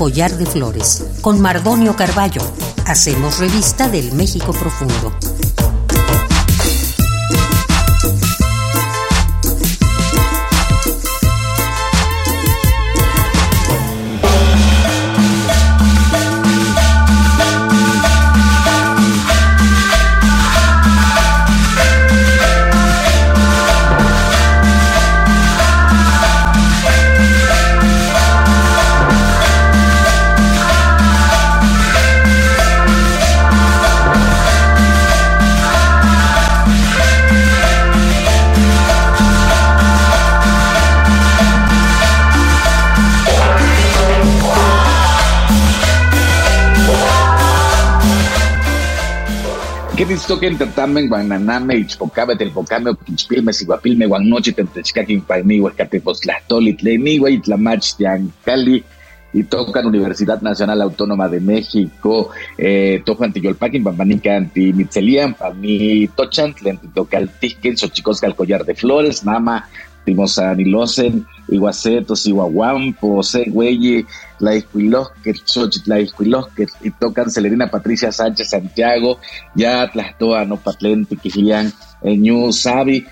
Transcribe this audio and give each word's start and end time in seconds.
Collar 0.00 0.34
de 0.38 0.46
Flores, 0.46 1.04
con 1.20 1.42
Mardonio 1.42 1.94
Carballo. 1.94 2.40
Hacemos 2.86 3.38
revista 3.38 3.86
del 3.86 4.14
México 4.14 4.50
Profundo. 4.52 5.12
Toquen 50.10 50.58
tatamen 50.58 51.06
guananame 51.06 51.74
ichpocabe 51.78 52.34
telpocame 52.34 52.90
oquichpilme 52.90 53.52
siguapilme 53.52 54.06
guannochi 54.10 54.52
tentechcaquin 54.52 55.20
painiwe 55.22 55.70
catepoztlastoli 55.78 56.72
tleniwe 56.80 57.30
itlamach 57.36 57.94
tiancali 57.96 58.82
y 59.32 59.44
tocan 59.44 59.86
Universidad 59.86 60.40
Nacional 60.42 60.82
Autónoma 60.82 61.28
de 61.28 61.40
México, 61.40 62.30
eh, 62.58 63.00
tocan 63.04 63.32
Tiyolpaquin, 63.32 63.84
Pampanica, 63.84 64.36
Antimitzelian, 64.36 65.34
Pami 65.34 66.08
Tochan, 66.16 66.54
Tlenticaltisquen, 66.54 67.76
Xochicosca, 67.76 68.26
el 68.26 68.34
collar 68.34 68.64
de 68.64 68.74
flores, 68.74 69.24
Nama, 69.24 69.68
Timosanilosen, 70.04 71.26
Iguacetos, 71.48 72.26
Iguaguampo, 72.26 73.22
Següeye, 73.22 74.06
La 74.38 74.54
Iscuilosque, 74.54 75.34
La 75.86 76.00
Iscuilosque, 76.00 76.66
y 76.82 76.90
tocan 76.90 77.30
Celerina 77.30 77.70
Patricia 77.70 78.12
Sánchez 78.12 78.50
Santiago, 78.50 79.18
ya 79.54 79.90
Tlastoa, 79.90 80.44
No 80.44 80.56
Patlente, 80.56 81.16
Quijilian, 82.00 82.22
Ñu 82.22 82.52
Sabi. 82.52 83.06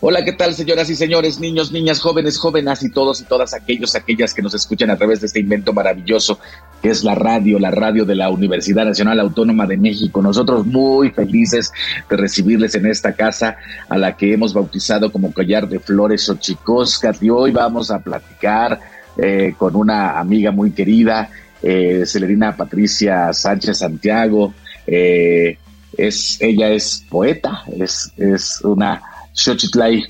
Hola, 0.00 0.24
¿qué 0.24 0.32
tal, 0.32 0.54
señoras 0.54 0.88
y 0.90 0.96
señores, 0.96 1.40
niños, 1.40 1.72
niñas, 1.72 2.00
jóvenes, 2.00 2.38
jóvenes 2.38 2.82
y 2.82 2.90
todos 2.90 3.20
y 3.20 3.24
todas 3.24 3.54
aquellos, 3.54 3.94
aquellas 3.94 4.34
que 4.34 4.42
nos 4.42 4.54
escuchan 4.54 4.90
a 4.90 4.96
través 4.96 5.20
de 5.20 5.26
este 5.26 5.40
invento 5.40 5.72
maravilloso 5.72 6.38
que 6.82 6.90
es 6.90 7.04
la 7.04 7.14
radio, 7.14 7.58
la 7.58 7.70
radio 7.70 8.04
de 8.04 8.14
la 8.14 8.30
Universidad 8.30 8.84
Nacional 8.84 9.20
Autónoma 9.20 9.66
de 9.66 9.76
México. 9.76 10.22
Nosotros 10.22 10.66
muy 10.66 11.10
felices 11.10 11.72
de 12.08 12.16
recibirles 12.16 12.74
en 12.74 12.86
esta 12.86 13.12
casa 13.12 13.56
a 13.88 13.98
la 13.98 14.16
que 14.16 14.32
hemos 14.32 14.54
bautizado 14.54 15.12
como 15.12 15.32
Collar 15.32 15.68
de 15.68 15.78
Flores 15.78 16.28
Ochicoscat 16.28 17.22
y 17.22 17.30
hoy 17.30 17.50
vamos 17.50 17.90
a 17.90 17.98
platicar 17.98 18.80
eh, 19.18 19.54
con 19.58 19.76
una 19.76 20.18
amiga 20.18 20.50
muy 20.50 20.70
querida, 20.70 21.30
eh, 21.62 22.04
Celerina 22.06 22.56
Patricia 22.56 23.32
Sánchez 23.32 23.78
Santiago. 23.78 24.54
Eh, 24.86 25.58
es, 26.06 26.36
ella 26.40 26.70
es 26.70 27.04
poeta, 27.08 27.64
es, 27.78 28.12
es 28.16 28.60
una 28.62 29.02
Xochitlay 29.32 30.04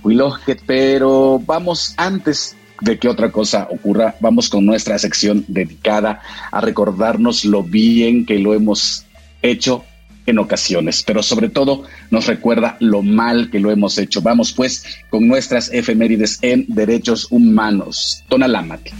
pero 0.66 1.40
vamos 1.44 1.94
antes 1.96 2.56
de 2.80 2.98
que 2.98 3.08
otra 3.08 3.30
cosa 3.30 3.68
ocurra, 3.70 4.16
vamos 4.20 4.48
con 4.48 4.64
nuestra 4.64 4.98
sección 4.98 5.44
dedicada 5.48 6.20
a 6.50 6.60
recordarnos 6.60 7.44
lo 7.44 7.62
bien 7.62 8.24
que 8.24 8.38
lo 8.38 8.54
hemos 8.54 9.04
hecho 9.42 9.84
en 10.26 10.38
ocasiones, 10.38 11.02
pero 11.02 11.22
sobre 11.22 11.48
todo 11.48 11.84
nos 12.10 12.26
recuerda 12.26 12.76
lo 12.80 13.02
mal 13.02 13.50
que 13.50 13.60
lo 13.60 13.70
hemos 13.70 13.98
hecho. 13.98 14.22
Vamos 14.22 14.52
pues 14.52 14.84
con 15.10 15.26
nuestras 15.26 15.72
efemérides 15.72 16.38
en 16.42 16.64
derechos 16.68 17.26
humanos. 17.30 18.24
Tonalámatl. 18.28 18.90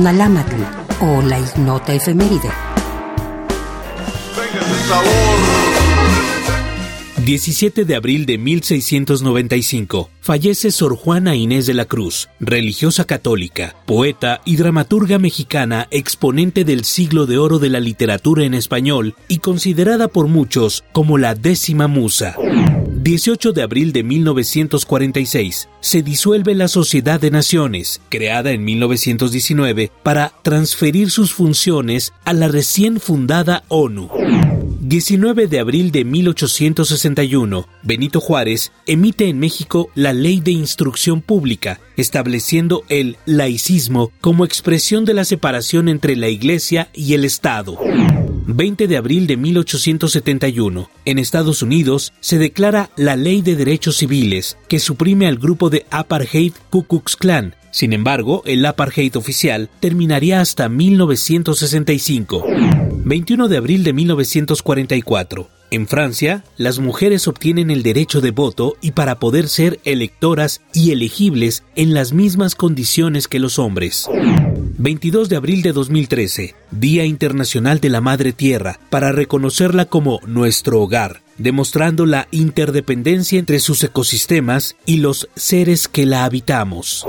Tonalámatl 0.00 0.62
o 1.02 1.20
la 1.20 1.38
ignota 1.38 1.92
efeméride. 1.92 2.48
17 7.22 7.84
de 7.84 7.94
abril 7.94 8.24
de 8.24 8.38
1695. 8.38 10.08
Fallece 10.22 10.70
Sor 10.70 10.96
Juana 10.96 11.36
Inés 11.36 11.66
de 11.66 11.74
la 11.74 11.84
Cruz, 11.84 12.30
religiosa 12.40 13.04
católica, 13.04 13.76
poeta 13.84 14.40
y 14.46 14.56
dramaturga 14.56 15.18
mexicana, 15.18 15.86
exponente 15.90 16.64
del 16.64 16.84
siglo 16.84 17.26
de 17.26 17.36
oro 17.36 17.58
de 17.58 17.68
la 17.68 17.80
literatura 17.80 18.44
en 18.44 18.54
español 18.54 19.14
y 19.28 19.40
considerada 19.40 20.08
por 20.08 20.28
muchos 20.28 20.82
como 20.92 21.18
la 21.18 21.34
décima 21.34 21.88
musa. 21.88 22.36
18 23.02 23.52
de 23.52 23.62
abril 23.62 23.92
de 23.92 24.02
1946, 24.02 25.70
se 25.80 26.02
disuelve 26.02 26.54
la 26.54 26.68
Sociedad 26.68 27.18
de 27.18 27.30
Naciones, 27.30 28.02
creada 28.10 28.50
en 28.50 28.62
1919 28.62 29.90
para 30.02 30.34
transferir 30.42 31.10
sus 31.10 31.32
funciones 31.32 32.12
a 32.26 32.34
la 32.34 32.48
recién 32.48 33.00
fundada 33.00 33.64
ONU. 33.68 34.10
19 34.90 35.46
de 35.46 35.60
abril 35.60 35.92
de 35.92 36.04
1861, 36.04 37.68
Benito 37.84 38.20
Juárez 38.20 38.72
emite 38.86 39.28
en 39.28 39.38
México 39.38 39.88
la 39.94 40.12
Ley 40.12 40.40
de 40.40 40.50
Instrucción 40.50 41.22
Pública, 41.22 41.78
estableciendo 41.96 42.82
el 42.88 43.16
laicismo 43.24 44.10
como 44.20 44.44
expresión 44.44 45.04
de 45.04 45.14
la 45.14 45.24
separación 45.24 45.88
entre 45.88 46.16
la 46.16 46.26
Iglesia 46.26 46.88
y 46.92 47.14
el 47.14 47.24
Estado. 47.24 47.78
20 48.48 48.88
de 48.88 48.96
abril 48.96 49.28
de 49.28 49.36
1871, 49.36 50.90
en 51.04 51.18
Estados 51.20 51.62
Unidos 51.62 52.12
se 52.18 52.38
declara 52.38 52.90
la 52.96 53.14
Ley 53.14 53.42
de 53.42 53.54
Derechos 53.54 53.98
Civiles, 53.98 54.58
que 54.66 54.80
suprime 54.80 55.28
al 55.28 55.38
grupo 55.38 55.70
de 55.70 55.86
apartheid 55.92 56.54
Ku 56.68 56.82
Klux 56.82 57.14
Klan. 57.14 57.54
Sin 57.70 57.92
embargo, 57.92 58.42
el 58.46 58.64
apartheid 58.66 59.16
oficial 59.16 59.68
terminaría 59.80 60.40
hasta 60.40 60.68
1965. 60.68 62.44
21 63.04 63.48
de 63.48 63.56
abril 63.56 63.84
de 63.84 63.92
1944. 63.92 65.48
En 65.72 65.86
Francia, 65.86 66.42
las 66.56 66.80
mujeres 66.80 67.28
obtienen 67.28 67.70
el 67.70 67.84
derecho 67.84 68.20
de 68.20 68.32
voto 68.32 68.76
y 68.80 68.90
para 68.90 69.20
poder 69.20 69.48
ser 69.48 69.78
electoras 69.84 70.62
y 70.74 70.90
elegibles 70.90 71.62
en 71.76 71.94
las 71.94 72.12
mismas 72.12 72.56
condiciones 72.56 73.28
que 73.28 73.38
los 73.38 73.60
hombres. 73.60 74.08
22 74.78 75.28
de 75.28 75.36
abril 75.36 75.62
de 75.62 75.72
2013, 75.72 76.54
Día 76.72 77.04
Internacional 77.04 77.80
de 77.80 77.88
la 77.88 78.00
Madre 78.00 78.32
Tierra, 78.32 78.80
para 78.90 79.12
reconocerla 79.12 79.84
como 79.84 80.20
nuestro 80.26 80.80
hogar, 80.80 81.22
demostrando 81.38 82.04
la 82.04 82.26
interdependencia 82.32 83.38
entre 83.38 83.60
sus 83.60 83.84
ecosistemas 83.84 84.76
y 84.86 84.96
los 84.96 85.28
seres 85.36 85.86
que 85.86 86.06
la 86.06 86.24
habitamos. 86.24 87.06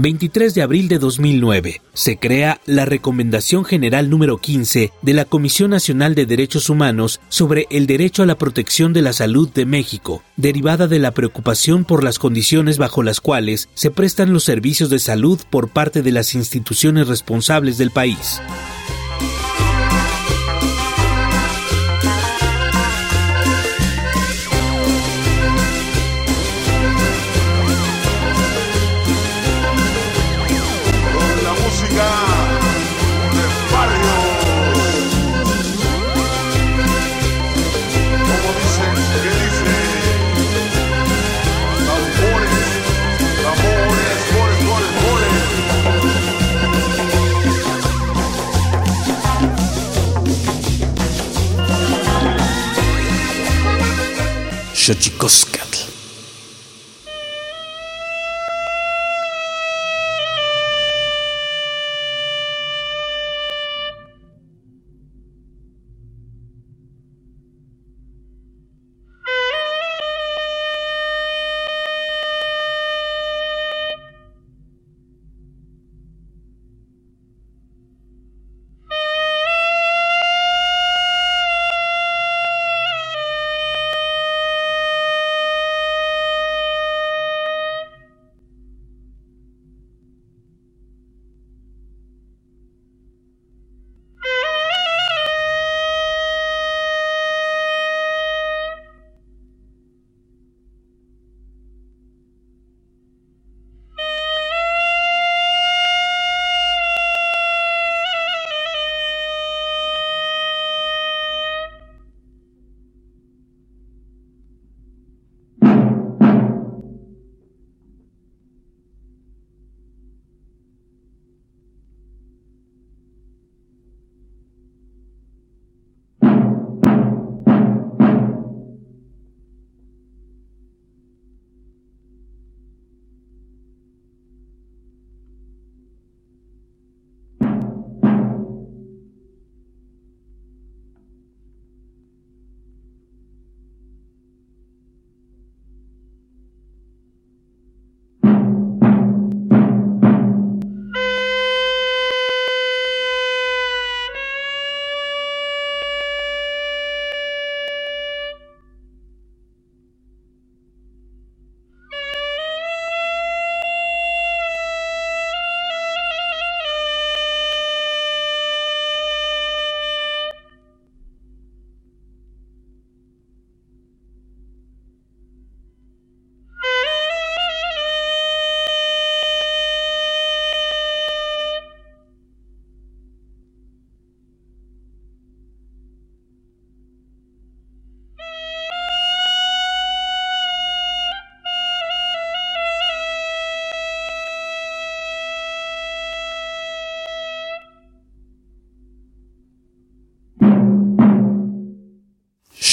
23 0.00 0.54
de 0.54 0.62
abril 0.62 0.86
de 0.86 1.00
2009, 1.00 1.82
se 1.92 2.18
crea 2.18 2.60
la 2.66 2.84
Recomendación 2.84 3.64
General 3.64 4.08
número 4.08 4.38
15 4.38 4.92
de 5.02 5.12
la 5.12 5.24
Comisión 5.24 5.72
Nacional 5.72 6.14
de 6.14 6.24
Derechos 6.24 6.70
Humanos 6.70 7.20
sobre 7.28 7.66
el 7.70 7.88
derecho 7.88 8.22
a 8.22 8.26
la 8.26 8.38
protección 8.38 8.92
de 8.92 9.02
la 9.02 9.12
salud 9.12 9.48
de 9.48 9.66
México, 9.66 10.22
derivada 10.36 10.86
de 10.86 11.00
la 11.00 11.10
preocupación 11.10 11.84
por 11.84 12.04
las 12.04 12.20
condiciones 12.20 12.78
bajo 12.78 13.02
las 13.02 13.20
cuales 13.20 13.68
se 13.74 13.90
prestan 13.90 14.32
los 14.32 14.44
servicios 14.44 14.88
de 14.88 15.00
salud 15.00 15.40
por 15.50 15.68
parte 15.68 16.02
de 16.02 16.12
las 16.12 16.36
instituciones 16.36 17.08
responsables 17.08 17.76
del 17.76 17.90
país. 17.90 18.40
Xochicoscatl. 54.88 55.57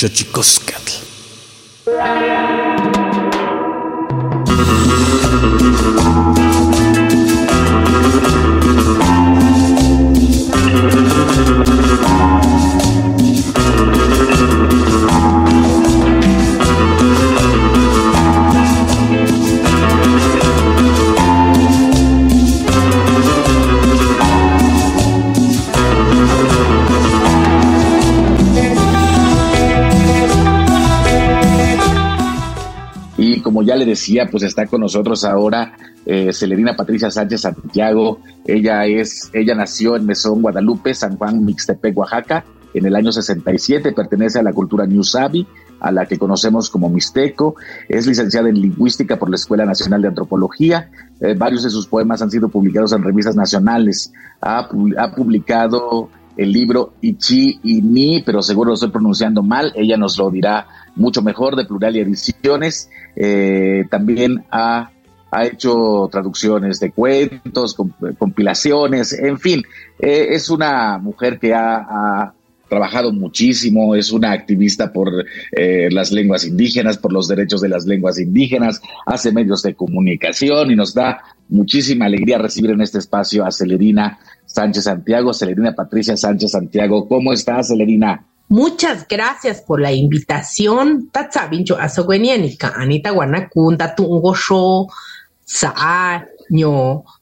Xochicoscatl. 0.05 0.93
Decía, 33.95 34.27
pues 34.29 34.43
está 34.43 34.67
con 34.67 34.81
nosotros 34.81 35.23
ahora 35.23 35.73
eh, 36.05 36.31
Celerina 36.33 36.75
Patricia 36.75 37.09
Sánchez 37.09 37.41
Santiago. 37.41 38.19
Ella 38.45 38.85
es, 38.85 39.31
ella 39.33 39.55
nació 39.55 39.95
en 39.95 40.05
Mesón, 40.05 40.41
Guadalupe, 40.41 40.93
San 40.93 41.17
Juan, 41.17 41.43
Mixtepec, 41.43 41.97
Oaxaca, 41.97 42.45
en 42.73 42.85
el 42.85 42.95
año 42.95 43.11
67. 43.11 43.93
Pertenece 43.93 44.39
a 44.39 44.43
la 44.43 44.53
cultura 44.53 44.85
Sabi, 45.01 45.47
a 45.79 45.91
la 45.91 46.05
que 46.05 46.19
conocemos 46.19 46.69
como 46.69 46.89
Mixteco. 46.89 47.55
Es 47.87 48.05
licenciada 48.05 48.49
en 48.49 48.61
lingüística 48.61 49.17
por 49.17 49.29
la 49.29 49.37
Escuela 49.37 49.65
Nacional 49.65 50.01
de 50.01 50.09
Antropología. 50.09 50.89
Eh, 51.21 51.33
varios 51.37 51.63
de 51.63 51.69
sus 51.69 51.87
poemas 51.87 52.21
han 52.21 52.29
sido 52.29 52.49
publicados 52.49 52.91
en 52.91 53.01
revistas 53.01 53.35
nacionales. 53.35 54.11
Ha, 54.41 54.67
ha 54.97 55.15
publicado 55.15 56.09
el 56.37 56.51
libro 56.51 56.93
Ichi 57.01 57.59
y 57.63 57.81
Ni, 57.81 58.21
pero 58.21 58.41
seguro 58.41 58.69
lo 58.69 58.73
estoy 58.73 58.89
pronunciando 58.89 59.41
mal, 59.41 59.71
ella 59.75 59.97
nos 59.97 60.17
lo 60.17 60.29
dirá 60.29 60.67
mucho 60.95 61.21
mejor, 61.21 61.55
de 61.55 61.65
Plural 61.65 61.95
y 61.95 61.99
Ediciones. 61.99 62.89
Eh, 63.15 63.85
también 63.89 64.45
ha, 64.51 64.91
ha, 65.31 65.45
hecho 65.45 66.09
traducciones 66.11 66.79
de 66.79 66.91
cuentos, 66.91 67.75
compilaciones, 68.17 69.13
en 69.13 69.39
fin, 69.39 69.63
eh, 69.99 70.27
es 70.31 70.49
una 70.49 70.97
mujer 70.97 71.39
que 71.39 71.53
ha, 71.53 72.33
trabajado 72.67 73.13
muchísimo, 73.13 73.93
es 73.93 74.11
una 74.11 74.31
activista 74.31 74.91
por 74.91 75.07
eh, 75.51 75.87
las 75.91 76.11
lenguas 76.11 76.45
indígenas, 76.45 76.97
por 76.97 77.13
los 77.13 77.27
derechos 77.27 77.61
de 77.61 77.69
las 77.69 77.85
lenguas 77.85 78.19
indígenas, 78.19 78.81
hace 79.05 79.31
medios 79.31 79.61
de 79.61 79.75
comunicación 79.75 80.71
y 80.71 80.75
nos 80.75 80.95
da 80.95 81.21
muchísima 81.47 82.05
alegría 82.05 82.39
recibir 82.39 82.71
en 82.71 82.81
este 82.81 82.97
espacio 82.97 83.45
a 83.45 83.51
Celerina 83.51 84.17
Sánchez 84.45 84.85
Santiago, 84.85 85.31
Celerina 85.31 85.73
Patricia 85.73 86.17
Sánchez 86.17 86.51
Santiago. 86.51 87.07
¿Cómo 87.07 87.33
estás, 87.33 87.67
Celerina? 87.67 88.25
Muchas 88.47 89.07
gracias 89.07 89.61
por 89.61 89.81
la 89.81 89.91
invitación. 89.91 91.09
Anita 92.75 93.11
Guanacunda, 93.11 93.95
Tungo 93.95 94.35
Saa, 95.43 96.27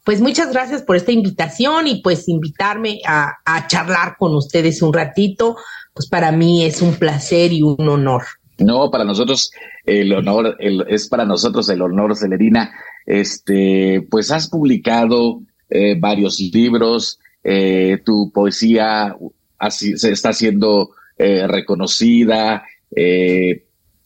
Pues 0.03 0.22
muchas 0.22 0.51
gracias 0.51 0.82
por 0.82 0.96
esta 0.96 1.12
invitación 1.12 1.88
y 1.88 2.01
pues 2.01 2.27
invitarme 2.27 3.00
a, 3.06 3.68
charlar 3.68 4.18
con 4.18 4.36
ustedes 4.36 4.82
un 4.82 4.94
ratito. 4.94 5.56
Pues 5.94 6.08
para 6.08 6.32
mí 6.32 6.65
es 6.65 6.82
un 6.82 6.96
placer 6.96 7.53
y 7.53 7.62
un 7.62 7.88
honor. 7.88 8.24
No, 8.58 8.92
para 8.92 9.03
nosotros 9.03 9.51
el 9.86 10.13
honor, 10.13 10.58
es 10.60 11.08
para 11.08 11.25
nosotros 11.25 11.70
el 11.70 11.82
honor, 11.82 12.15
Celerina. 12.18 12.72
Este, 13.06 14.06
pues 14.10 14.32
has 14.32 14.50
publicado 14.50 15.42
eh, 15.70 15.98
varios 16.00 16.39
libros, 16.39 17.20
eh, 17.44 18.00
tu 18.06 18.32
poesía 18.34 19.15
así, 19.58 19.98
se 19.98 20.12
está 20.12 20.30
haciendo 20.30 20.92
eh, 21.17 21.48
reconocida, 21.48 22.63
eh, 22.96 23.63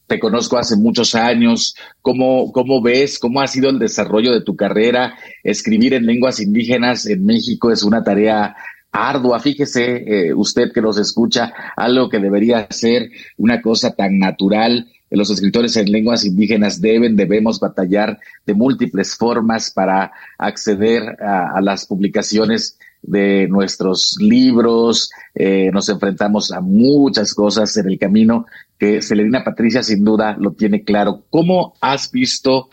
te 0.08 0.20
conozco 0.20 0.58
hace 0.58 0.78
muchos 0.78 1.16
años, 1.16 1.76
¿Cómo, 2.02 2.54
¿cómo 2.54 2.82
ves, 2.82 3.20
cómo 3.20 3.42
ha 3.42 3.48
sido 3.48 3.70
el 3.70 3.80
desarrollo 3.80 4.32
de 4.32 4.42
tu 4.42 4.56
carrera? 4.56 5.16
Escribir 5.44 5.94
en 5.94 6.06
lenguas 6.06 6.40
indígenas 6.40 7.06
en 7.06 7.26
México 7.26 7.70
es 7.70 7.84
una 7.84 8.02
tarea 8.02 8.56
ardua, 8.94 9.42
fíjese 9.42 10.28
eh, 10.30 10.34
usted 10.34 10.72
que 10.74 10.82
nos 10.82 10.98
escucha, 10.98 11.54
algo 11.76 12.10
que 12.10 12.20
debería 12.20 12.66
ser 12.70 13.10
una 13.36 13.62
cosa 13.62 13.94
tan 13.94 14.18
natural. 14.18 14.88
Los 15.10 15.30
escritores 15.30 15.76
en 15.76 15.92
lenguas 15.92 16.24
indígenas 16.24 16.80
deben, 16.80 17.18
debemos 17.18 17.60
batallar 17.60 18.20
de 18.46 18.54
múltiples 18.54 19.16
formas 19.16 19.72
para 19.72 20.14
acceder 20.38 21.04
a 21.22 21.60
las 21.62 21.86
publicaciones 21.86 22.78
de 23.02 23.48
nuestros 23.48 24.18
libros, 24.20 25.10
eh, 25.34 25.70
nos 25.72 25.90
enfrentamos 25.90 26.52
a 26.52 26.62
muchas 26.62 27.34
cosas 27.34 27.76
en 27.78 27.90
el 27.90 27.98
camino 28.00 28.46
que 28.78 29.02
Celerina 29.02 29.44
Patricia 29.44 29.84
sin 29.84 30.04
duda 30.04 30.36
lo 30.40 30.52
tiene 30.52 30.84
claro. 30.84 31.24
¿Cómo 31.30 31.74
has 31.82 32.12
visto 32.12 32.70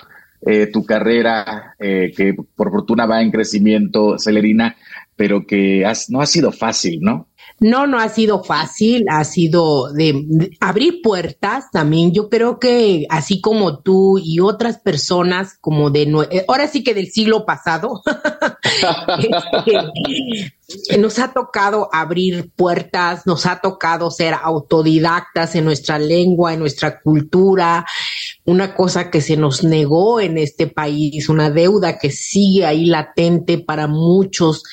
eh, 0.47 0.67
tu 0.67 0.85
carrera, 0.85 1.75
eh, 1.79 2.13
que 2.15 2.35
por 2.35 2.71
fortuna 2.71 3.07
va 3.07 3.23
en 3.23 3.31
crecimiento, 3.31 4.19
Celerina, 4.19 4.77
pero 5.17 5.47
que 5.47 5.85
no 6.09 6.21
ha 6.21 6.27
sido 6.27 6.53
fácil, 6.53 7.01
¿no? 7.01 7.29
No, 7.61 7.87
no 7.87 7.99
ha 7.99 8.09
sido 8.09 8.43
fácil, 8.43 9.07
ha 9.09 9.23
sido 9.25 9.93
de, 9.93 10.51
abrir 10.61 11.01
puertas 11.03 11.71
también. 11.71 12.13
Yo 12.13 12.29
creo 12.29 12.59
que 12.59 13.07
así 13.09 13.41
como 13.41 13.79
tú 13.79 14.19
y 14.19 14.41
otras 14.41 14.79
personas 14.79 15.57
como 15.61 15.91
de, 15.91 16.03
eh, 16.31 16.45
ahora 16.49 16.67
sí 16.67 16.83
que 16.83 16.95
del 16.95 17.11
siglo 17.13 17.47
pasado, 17.47 18.03
este, 20.67 20.99
nos 20.99 21.19
ha 21.19 21.33
tocado 21.33 21.89
abrir 21.93 22.51
puertas, 22.57 23.27
nos 23.27 23.47
ha 23.47 23.61
tocado 23.61 24.11
ser 24.11 24.35
autodidactas 24.35 25.55
en 25.55 25.65
nuestra 25.65 25.99
lengua, 25.99 26.55
en 26.55 26.61
nuestra 26.61 27.01
cultura, 27.01 27.87
una 28.45 28.75
cosa 28.75 29.11
que 29.11 29.21
se 29.21 29.37
nos 29.37 29.63
negó 29.63 30.21
en 30.21 30.39
este 30.39 30.67
país, 30.67 31.29
una 31.29 31.51
deuda 31.51 31.99
que 31.99 32.11
sigue 32.11 32.67
ahí 32.67 32.87
latente 32.87 33.59
para 33.59 33.87
muchos 33.87 34.65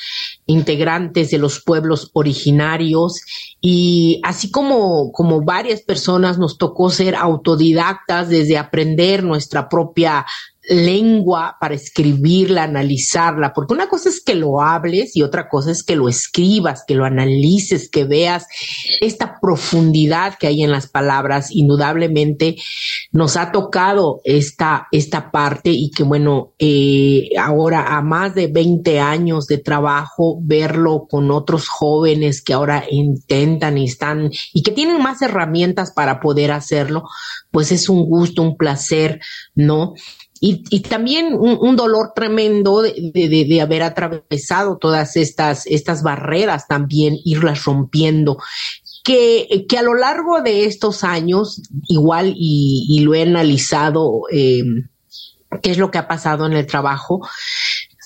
integrantes 0.45 1.31
de 1.31 1.37
los 1.37 1.61
pueblos 1.61 2.09
originarios. 2.13 3.21
Y 3.61 4.19
así 4.23 4.51
como, 4.51 5.11
como 5.11 5.41
varias 5.41 5.81
personas 5.81 6.37
nos 6.37 6.57
tocó 6.57 6.89
ser 6.89 7.15
autodidactas 7.15 8.29
desde 8.29 8.57
aprender 8.57 9.23
nuestra 9.23 9.69
propia 9.69 10.25
lengua 10.71 11.57
para 11.59 11.75
escribirla, 11.75 12.63
analizarla, 12.63 13.53
porque 13.53 13.73
una 13.73 13.89
cosa 13.89 14.07
es 14.07 14.23
que 14.23 14.35
lo 14.35 14.61
hables 14.61 15.15
y 15.17 15.21
otra 15.21 15.49
cosa 15.49 15.69
es 15.71 15.83
que 15.83 15.97
lo 15.97 16.07
escribas, 16.07 16.85
que 16.87 16.95
lo 16.95 17.03
analices, 17.03 17.89
que 17.89 18.05
veas 18.05 18.47
esta 19.01 19.39
profundidad 19.41 20.37
que 20.39 20.47
hay 20.47 20.63
en 20.63 20.71
las 20.71 20.87
palabras. 20.87 21.51
Indudablemente 21.51 22.55
nos 23.11 23.35
ha 23.35 23.51
tocado 23.51 24.21
esta, 24.23 24.87
esta 24.91 25.29
parte 25.29 25.71
y 25.71 25.91
que 25.91 26.03
bueno, 26.03 26.53
eh, 26.57 27.29
ahora 27.37 27.97
a 27.97 28.01
más 28.01 28.33
de 28.33 28.47
20 28.47 28.99
años 28.99 29.47
de 29.47 29.57
trabajo, 29.57 30.39
verlo 30.41 31.05
con 31.09 31.31
otros 31.31 31.67
jóvenes 31.67 32.41
que 32.41 32.53
ahora 32.53 32.85
intentan 32.89 33.77
y 33.77 33.85
están 33.85 34.31
y 34.53 34.63
que 34.63 34.71
tienen 34.71 35.01
más 35.03 35.21
herramientas 35.21 35.91
para 35.91 36.21
poder 36.21 36.51
hacerlo, 36.53 37.03
pues 37.51 37.73
es 37.73 37.89
un 37.89 38.05
gusto, 38.05 38.41
un 38.41 38.55
placer, 38.55 39.19
¿no? 39.53 39.95
Y, 40.43 40.79
también 40.79 41.35
un, 41.35 41.75
dolor 41.75 42.13
tremendo 42.15 42.81
de, 42.81 43.59
haber 43.61 43.83
atravesado 43.83 44.79
todas 44.79 45.15
estas, 45.15 45.67
estas 45.67 46.01
barreras 46.01 46.67
también, 46.67 47.15
irlas 47.23 47.63
rompiendo. 47.63 48.39
Que, 49.03 49.67
que 49.69 49.77
a 49.77 49.83
lo 49.83 49.93
largo 49.93 50.41
de 50.41 50.65
estos 50.65 51.03
años, 51.03 51.61
igual, 51.87 52.33
y, 52.35 53.01
lo 53.01 53.13
he 53.13 53.21
analizado, 53.21 54.23
eh, 54.31 54.63
qué 55.61 55.69
es 55.69 55.77
lo 55.77 55.91
que 55.91 55.99
ha 55.99 56.07
pasado 56.07 56.47
en 56.47 56.53
el 56.53 56.65
trabajo, 56.65 57.21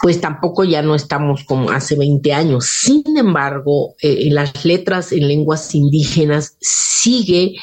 pues 0.01 0.19
tampoco 0.19 0.65
ya 0.65 0.81
no 0.81 0.93
estamos 0.93 1.45
como 1.45 1.71
hace 1.71 1.95
20 1.95 2.33
años. 2.33 2.65
Sin 2.65 3.17
embargo, 3.17 3.95
eh, 4.01 4.27
las 4.29 4.65
letras 4.65 5.13
en 5.13 5.29
lenguas 5.29 5.73
indígenas 5.73 6.57
sigue 6.59 7.55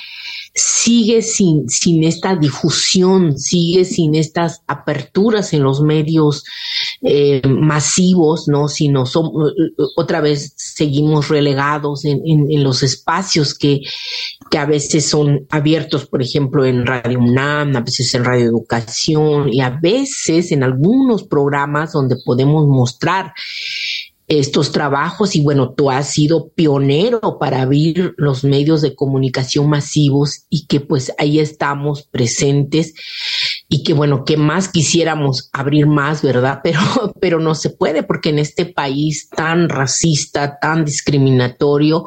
sigue 0.55 1.23
sin, 1.23 1.69
sin 1.69 2.05
esta 2.05 2.37
difusión, 2.37 3.39
sigue 3.39 3.85
sin 3.85 4.15
estas 4.15 4.63
aperturas 4.67 5.53
en 5.55 5.63
los 5.63 5.81
medios 5.81 6.45
eh, 7.01 7.41
masivos, 7.49 8.49
¿no? 8.49 8.69
Sino 8.69 9.07
son, 9.07 9.31
otra 9.97 10.21
vez 10.21 10.53
seguimos 10.57 11.29
relegados 11.29 12.05
en, 12.05 12.21
en, 12.27 12.63
los 12.63 12.83
espacios 12.83 13.55
que, 13.55 13.81
que 14.51 14.59
a 14.59 14.67
veces 14.67 15.09
son 15.09 15.47
abiertos, 15.51 16.07
por 16.07 16.23
ejemplo, 16.23 16.67
en 16.67 16.87
Radio 16.87 17.19
UNAM, 17.19 17.75
a 17.77 17.81
veces 17.81 18.15
en 18.15 18.25
Radio 18.25 18.45
Educación 18.45 19.53
y 19.53 19.63
a 19.63 19.71
veces 19.71 20.53
en 20.53 20.63
algunos 20.63 21.25
programas 21.25 21.93
donde 21.93 22.17
podemos 22.25 22.67
mostrar 22.67 23.33
estos 24.29 24.73
trabajos 24.73 25.37
y 25.37 25.43
bueno, 25.43 25.73
tú 25.73 25.91
has 25.91 26.11
sido 26.11 26.49
pionero 26.51 27.39
para 27.39 27.63
abrir 27.63 28.15
los 28.17 28.45
medios 28.45 28.81
de 28.81 28.95
comunicación 28.95 29.69
masivos 29.69 30.47
y 30.49 30.67
que 30.67 30.81
pues 30.81 31.13
ahí 31.19 31.39
estamos 31.39 32.05
presentes 32.05 32.95
y 33.73 33.83
que 33.83 33.95
bueno, 33.95 34.27
que 34.27 34.37
más 34.37 34.69
quisiéramos 34.69 35.49
abrir 35.51 35.87
más, 35.87 36.21
¿verdad? 36.21 36.61
Pero, 36.63 36.81
pero 37.21 37.41
no 37.41 37.55
se 37.55 37.71
puede 37.71 38.03
porque 38.03 38.29
en 38.29 38.39
este 38.39 38.67
país 38.67 39.31
tan 39.31 39.71
racista, 39.71 40.59
tan 40.61 40.85
discriminatorio, 40.85 42.05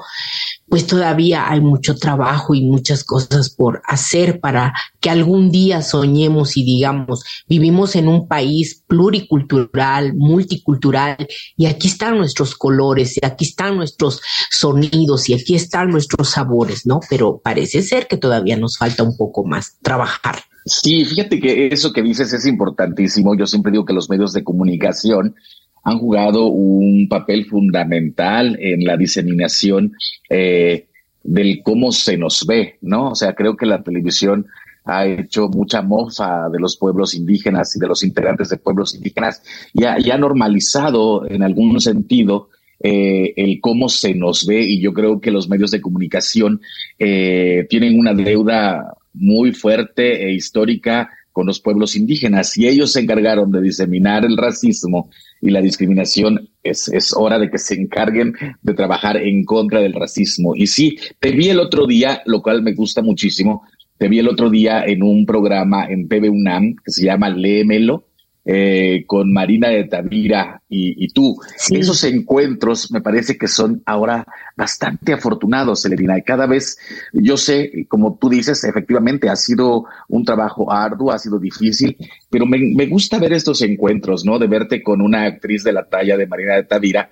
pues 0.69 0.85
todavía 0.85 1.49
hay 1.49 1.61
mucho 1.61 1.95
trabajo 1.95 2.53
y 2.53 2.61
muchas 2.61 3.03
cosas 3.03 3.49
por 3.49 3.81
hacer 3.87 4.39
para 4.39 4.73
que 4.99 5.09
algún 5.09 5.49
día 5.49 5.81
soñemos 5.81 6.55
y 6.55 6.63
digamos, 6.63 7.23
vivimos 7.47 7.95
en 7.95 8.09
un 8.09 8.27
país 8.27 8.83
pluricultural, 8.85 10.13
multicultural, 10.13 11.27
y 11.57 11.65
aquí 11.65 11.87
están 11.87 12.17
nuestros 12.17 12.53
colores, 12.55 13.17
y 13.17 13.25
aquí 13.25 13.45
están 13.45 13.75
nuestros 13.75 14.21
sonidos, 14.51 15.29
y 15.29 15.33
aquí 15.33 15.55
están 15.55 15.89
nuestros 15.89 16.29
sabores, 16.29 16.85
¿no? 16.85 16.99
Pero 17.09 17.41
parece 17.43 17.81
ser 17.81 18.07
que 18.07 18.17
todavía 18.17 18.55
nos 18.55 18.77
falta 18.77 19.01
un 19.01 19.17
poco 19.17 19.43
más 19.43 19.77
trabajar. 19.81 20.43
Sí, 20.65 21.05
fíjate 21.05 21.39
que 21.39 21.67
eso 21.67 21.93
que 21.93 22.01
dices 22.01 22.33
es 22.33 22.47
importantísimo. 22.47 23.35
Yo 23.35 23.45
siempre 23.45 23.71
digo 23.71 23.85
que 23.85 23.93
los 23.93 24.09
medios 24.09 24.33
de 24.33 24.43
comunicación 24.43 25.35
han 25.83 25.99
jugado 25.99 26.47
un 26.47 27.07
papel 27.07 27.45
fundamental 27.45 28.57
en 28.59 28.83
la 28.83 28.97
diseminación 28.97 29.93
eh, 30.27 30.87
del 31.23 31.61
cómo 31.63 31.91
se 31.91 32.17
nos 32.17 32.45
ve, 32.47 32.79
¿no? 32.81 33.11
O 33.11 33.15
sea, 33.15 33.35
creo 33.35 33.55
que 33.55 33.67
la 33.67 33.83
televisión 33.83 34.47
ha 34.85 35.05
hecho 35.05 35.47
mucha 35.49 35.83
mofa 35.83 36.49
de 36.49 36.59
los 36.59 36.77
pueblos 36.77 37.13
indígenas 37.13 37.75
y 37.75 37.79
de 37.79 37.87
los 37.87 38.03
integrantes 38.03 38.49
de 38.49 38.57
pueblos 38.57 38.95
indígenas 38.95 39.43
y 39.73 39.83
ha, 39.83 40.17
normalizado 40.17 41.27
en 41.27 41.43
algún 41.43 41.79
sentido 41.81 42.49
eh, 42.79 43.33
el 43.35 43.59
cómo 43.61 43.89
se 43.89 44.13
nos 44.13 44.45
ve 44.45 44.63
y 44.63 44.79
yo 44.81 44.93
creo 44.93 45.19
que 45.19 45.31
los 45.31 45.49
medios 45.49 45.71
de 45.71 45.81
comunicación 45.81 46.61
eh, 46.99 47.65
tienen 47.69 47.99
una 47.99 48.13
deuda 48.13 48.95
muy 49.15 49.51
fuerte 49.51 50.25
e 50.25 50.33
histórica 50.33 51.09
con 51.31 51.45
los 51.47 51.59
pueblos 51.59 51.95
indígenas. 51.95 52.57
Y 52.57 52.67
ellos 52.67 52.93
se 52.93 53.01
encargaron 53.01 53.51
de 53.51 53.61
diseminar 53.61 54.23
el 54.23 54.37
racismo 54.37 55.09
y 55.41 55.49
la 55.49 55.61
discriminación, 55.61 56.49
es, 56.63 56.87
es 56.87 57.13
hora 57.13 57.37
de 57.37 57.51
que 57.51 57.57
se 57.57 57.75
encarguen 57.75 58.33
de 58.61 58.73
trabajar 58.73 59.17
en 59.17 59.43
contra 59.43 59.81
del 59.81 59.93
racismo. 59.93 60.55
Y 60.55 60.67
sí, 60.67 60.97
te 61.19 61.31
vi 61.31 61.49
el 61.49 61.59
otro 61.59 61.87
día, 61.87 62.21
lo 62.25 62.41
cual 62.41 62.63
me 62.63 62.73
gusta 62.73 63.01
muchísimo, 63.01 63.63
te 63.97 64.07
vi 64.07 64.19
el 64.19 64.29
otro 64.29 64.49
día 64.49 64.85
en 64.85 65.03
un 65.03 65.25
programa 65.25 65.85
en 65.87 66.07
TV 66.07 66.29
UNAM 66.29 66.75
que 66.83 66.91
se 66.91 67.05
llama 67.05 67.29
Léemelo, 67.29 68.07
eh, 68.47 69.05
con 69.07 69.33
Marina 69.33 69.69
de 69.69 69.85
Tavira 69.85 70.61
y, 70.69 71.07
tú. 71.09 71.35
Esos 71.71 72.03
encuentros 72.03 72.91
me 72.91 73.01
parece 73.01 73.37
que 73.37 73.47
son 73.47 73.81
ahora 73.85 74.25
bastante 74.55 75.13
afortunados, 75.13 75.83
Elerina. 75.85 76.17
Y 76.17 76.21
cada 76.21 76.45
vez, 76.45 76.77
yo 77.11 77.37
sé, 77.37 77.85
como 77.87 78.17
tú 78.19 78.29
dices, 78.29 78.63
efectivamente 78.63 79.29
ha 79.29 79.35
sido 79.35 79.85
un 80.09 80.23
trabajo 80.23 80.71
arduo, 80.71 81.11
ha 81.11 81.17
sido 81.17 81.39
difícil, 81.39 81.97
pero 82.29 82.45
me, 82.45 82.59
me 82.59 82.85
gusta 82.85 83.17
ver 83.17 83.33
estos 83.33 83.61
encuentros, 83.63 84.25
¿no? 84.25 84.37
De 84.37 84.47
verte 84.47 84.83
con 84.83 85.01
una 85.01 85.23
actriz 85.23 85.63
de 85.63 85.73
la 85.73 85.85
talla 85.85 86.15
de 86.15 86.27
Marina 86.27 86.55
de 86.55 86.63
Tavira, 86.63 87.09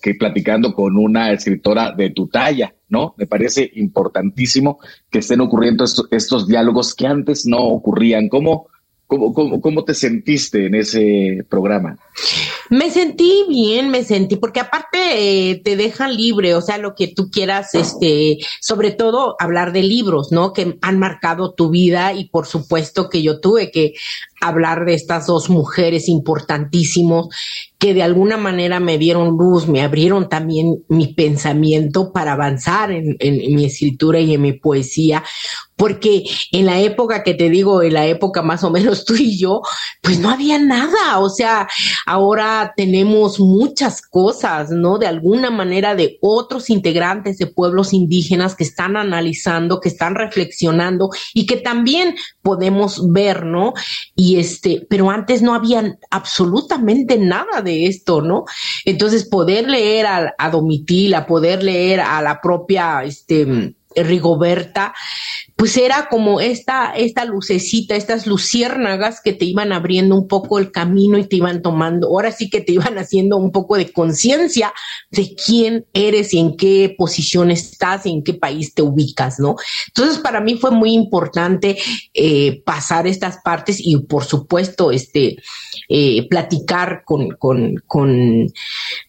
que 0.00 0.14
platicando 0.14 0.72
con 0.72 0.96
una 0.96 1.30
escritora 1.32 1.92
de 1.92 2.10
tu 2.10 2.28
talla, 2.28 2.74
¿no? 2.88 3.14
Me 3.16 3.26
parece 3.26 3.70
importantísimo 3.74 4.78
que 5.10 5.18
estén 5.18 5.40
ocurriendo 5.40 5.84
estos, 5.84 6.08
estos 6.10 6.48
diálogos 6.48 6.94
que 6.94 7.06
antes 7.06 7.46
no 7.46 7.58
ocurrían. 7.58 8.28
¿Cómo, 8.28 8.68
¿Cómo, 9.08 9.32
cómo, 9.32 9.60
cómo 9.62 9.84
te 9.84 9.94
sentiste 9.94 10.66
en 10.66 10.74
ese 10.74 11.42
programa? 11.48 11.98
Me 12.68 12.90
sentí 12.90 13.46
bien, 13.48 13.90
me 13.90 14.04
sentí, 14.04 14.36
porque 14.36 14.60
aparte 14.60 14.98
eh, 15.50 15.62
te 15.64 15.76
dejan 15.76 16.14
libre, 16.14 16.54
o 16.54 16.60
sea, 16.60 16.76
lo 16.76 16.94
que 16.94 17.08
tú 17.08 17.30
quieras, 17.30 17.74
este, 17.74 18.36
sobre 18.60 18.90
todo 18.90 19.34
hablar 19.38 19.72
de 19.72 19.82
libros, 19.82 20.30
¿no? 20.30 20.52
Que 20.52 20.76
han 20.82 20.98
marcado 20.98 21.54
tu 21.54 21.70
vida 21.70 22.12
y 22.12 22.28
por 22.28 22.46
supuesto 22.46 23.08
que 23.08 23.22
yo 23.22 23.40
tuve 23.40 23.70
que 23.70 23.94
hablar 24.40 24.84
de 24.84 24.94
estas 24.94 25.26
dos 25.26 25.50
mujeres 25.50 26.08
importantísimos 26.08 27.28
que 27.78 27.94
de 27.94 28.02
alguna 28.02 28.36
manera 28.36 28.80
me 28.80 28.98
dieron 28.98 29.36
luz, 29.36 29.68
me 29.68 29.82
abrieron 29.82 30.28
también 30.28 30.84
mi 30.88 31.14
pensamiento 31.14 32.12
para 32.12 32.32
avanzar 32.32 32.90
en, 32.90 33.16
mi 33.20 33.64
escritura 33.64 34.18
y 34.18 34.34
en 34.34 34.42
mi 34.42 34.52
poesía, 34.52 35.22
porque 35.76 36.24
en 36.50 36.66
la 36.66 36.80
época 36.80 37.22
que 37.22 37.34
te 37.34 37.48
digo, 37.48 37.82
en 37.82 37.94
la 37.94 38.06
época 38.06 38.42
más 38.42 38.64
o 38.64 38.70
menos 38.70 39.04
tú 39.06 39.14
y 39.14 39.38
yo, 39.38 39.62
pues 40.02 40.18
no 40.18 40.28
había 40.28 40.58
nada, 40.58 41.20
o 41.20 41.30
sea, 41.30 41.68
ahora 42.04 42.72
tenemos 42.76 43.38
muchas 43.38 44.02
cosas, 44.02 44.70
¿no? 44.70 44.98
De 44.98 45.06
alguna 45.06 45.50
manera 45.50 45.94
de 45.94 46.18
otros 46.20 46.70
integrantes 46.70 47.38
de 47.38 47.46
pueblos 47.46 47.92
indígenas 47.92 48.56
que 48.56 48.64
están 48.64 48.96
analizando, 48.96 49.78
que 49.80 49.88
están 49.88 50.16
reflexionando 50.16 51.10
y 51.32 51.46
que 51.46 51.58
también 51.58 52.16
podemos 52.48 53.12
ver, 53.12 53.44
¿no? 53.44 53.74
Y 54.16 54.38
este, 54.38 54.86
pero 54.88 55.10
antes 55.10 55.42
no 55.42 55.52
había 55.52 55.98
absolutamente 56.10 57.18
nada 57.18 57.60
de 57.60 57.84
esto, 57.84 58.22
¿no? 58.22 58.46
Entonces, 58.86 59.28
poder 59.28 59.68
leer 59.68 60.06
a, 60.06 60.34
a 60.38 60.48
Domitila, 60.48 61.26
poder 61.26 61.62
leer 61.62 62.00
a 62.00 62.22
la 62.22 62.40
propia, 62.40 63.04
este, 63.04 63.74
Rigoberta, 63.94 64.94
pues 65.58 65.76
era 65.76 66.08
como 66.08 66.40
esta, 66.40 66.92
esta 66.92 67.24
lucecita, 67.24 67.96
estas 67.96 68.28
luciérnagas 68.28 69.20
que 69.20 69.32
te 69.32 69.44
iban 69.44 69.72
abriendo 69.72 70.14
un 70.14 70.28
poco 70.28 70.60
el 70.60 70.70
camino 70.70 71.18
y 71.18 71.24
te 71.24 71.34
iban 71.34 71.62
tomando, 71.62 72.06
ahora 72.06 72.30
sí 72.30 72.48
que 72.48 72.60
te 72.60 72.70
iban 72.70 72.96
haciendo 72.96 73.36
un 73.36 73.50
poco 73.50 73.76
de 73.76 73.92
conciencia 73.92 74.72
de 75.10 75.34
quién 75.34 75.84
eres 75.92 76.32
y 76.32 76.38
en 76.38 76.56
qué 76.56 76.94
posición 76.96 77.50
estás 77.50 78.06
y 78.06 78.10
en 78.10 78.22
qué 78.22 78.34
país 78.34 78.72
te 78.72 78.82
ubicas, 78.82 79.40
¿no? 79.40 79.56
Entonces, 79.88 80.18
para 80.18 80.40
mí 80.40 80.54
fue 80.54 80.70
muy 80.70 80.92
importante 80.92 81.76
eh, 82.14 82.62
pasar 82.64 83.08
estas 83.08 83.38
partes 83.42 83.78
y, 83.80 83.96
por 83.96 84.24
supuesto, 84.24 84.92
este, 84.92 85.38
eh, 85.88 86.28
platicar 86.28 87.02
con, 87.04 87.30
con, 87.30 87.74
con 87.84 88.46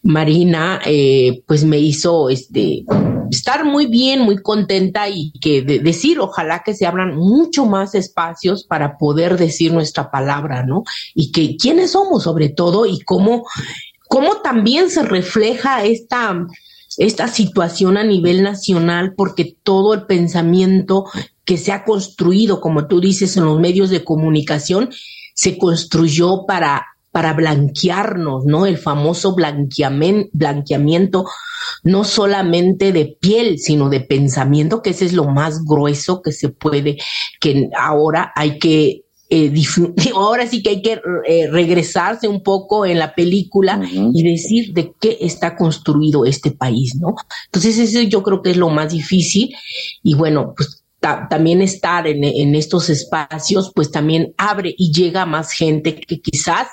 Marina, 0.02 0.80
eh, 0.84 1.42
pues 1.46 1.62
me 1.62 1.78
hizo, 1.78 2.28
este, 2.28 2.84
estar 3.30 3.64
muy 3.64 3.86
bien, 3.86 4.20
muy 4.20 4.38
contenta 4.38 5.08
y 5.08 5.32
que 5.40 5.62
decir, 5.62 6.18
ojalá 6.18 6.39
que 6.64 6.74
se 6.74 6.86
abran 6.86 7.16
mucho 7.16 7.66
más 7.66 7.94
espacios 7.94 8.64
para 8.64 8.98
poder 8.98 9.36
decir 9.36 9.72
nuestra 9.72 10.10
palabra, 10.10 10.64
¿no? 10.64 10.84
Y 11.14 11.32
que 11.32 11.56
quiénes 11.56 11.92
somos 11.92 12.22
sobre 12.22 12.48
todo 12.48 12.86
y 12.86 13.00
cómo, 13.00 13.46
cómo 14.08 14.36
también 14.36 14.90
se 14.90 15.02
refleja 15.02 15.84
esta, 15.84 16.46
esta 16.98 17.28
situación 17.28 17.96
a 17.96 18.04
nivel 18.04 18.42
nacional, 18.42 19.14
porque 19.16 19.56
todo 19.62 19.94
el 19.94 20.06
pensamiento 20.06 21.04
que 21.44 21.56
se 21.56 21.72
ha 21.72 21.84
construido, 21.84 22.60
como 22.60 22.86
tú 22.86 23.00
dices, 23.00 23.36
en 23.36 23.44
los 23.44 23.58
medios 23.58 23.90
de 23.90 24.04
comunicación, 24.04 24.90
se 25.34 25.58
construyó 25.58 26.44
para 26.46 26.86
para 27.12 27.32
blanquearnos, 27.32 28.44
¿no? 28.44 28.66
El 28.66 28.78
famoso 28.78 29.34
blanqueamiento, 29.34 31.26
no 31.82 32.04
solamente 32.04 32.92
de 32.92 33.16
piel, 33.20 33.58
sino 33.58 33.88
de 33.88 34.00
pensamiento, 34.00 34.82
que 34.82 34.90
ese 34.90 35.06
es 35.06 35.12
lo 35.12 35.24
más 35.24 35.64
grueso 35.64 36.22
que 36.22 36.32
se 36.32 36.50
puede, 36.50 36.98
que 37.40 37.68
ahora 37.76 38.32
hay 38.36 38.58
que 38.58 39.04
eh, 39.30 39.52
ahora 40.14 40.46
sí 40.46 40.62
que 40.62 40.70
hay 40.70 40.82
que 40.82 41.00
eh, 41.26 41.48
regresarse 41.50 42.26
un 42.26 42.42
poco 42.42 42.84
en 42.84 42.98
la 42.98 43.14
película 43.14 43.80
y 44.12 44.22
decir 44.24 44.72
de 44.72 44.92
qué 45.00 45.18
está 45.20 45.56
construido 45.56 46.24
este 46.24 46.50
país, 46.50 46.96
¿no? 46.96 47.14
Entonces 47.46 47.78
eso 47.78 48.00
yo 48.02 48.22
creo 48.22 48.42
que 48.42 48.50
es 48.50 48.56
lo 48.56 48.70
más 48.70 48.92
difícil 48.92 49.54
y 50.02 50.14
bueno, 50.14 50.52
pues 50.56 50.79
también 51.00 51.62
estar 51.62 52.06
en, 52.06 52.54
estos 52.54 52.90
espacios, 52.90 53.72
pues 53.74 53.90
también 53.90 54.34
abre 54.36 54.74
y 54.76 54.92
llega 54.92 55.24
más 55.24 55.52
gente 55.52 55.94
que 55.94 56.20
quizás 56.20 56.68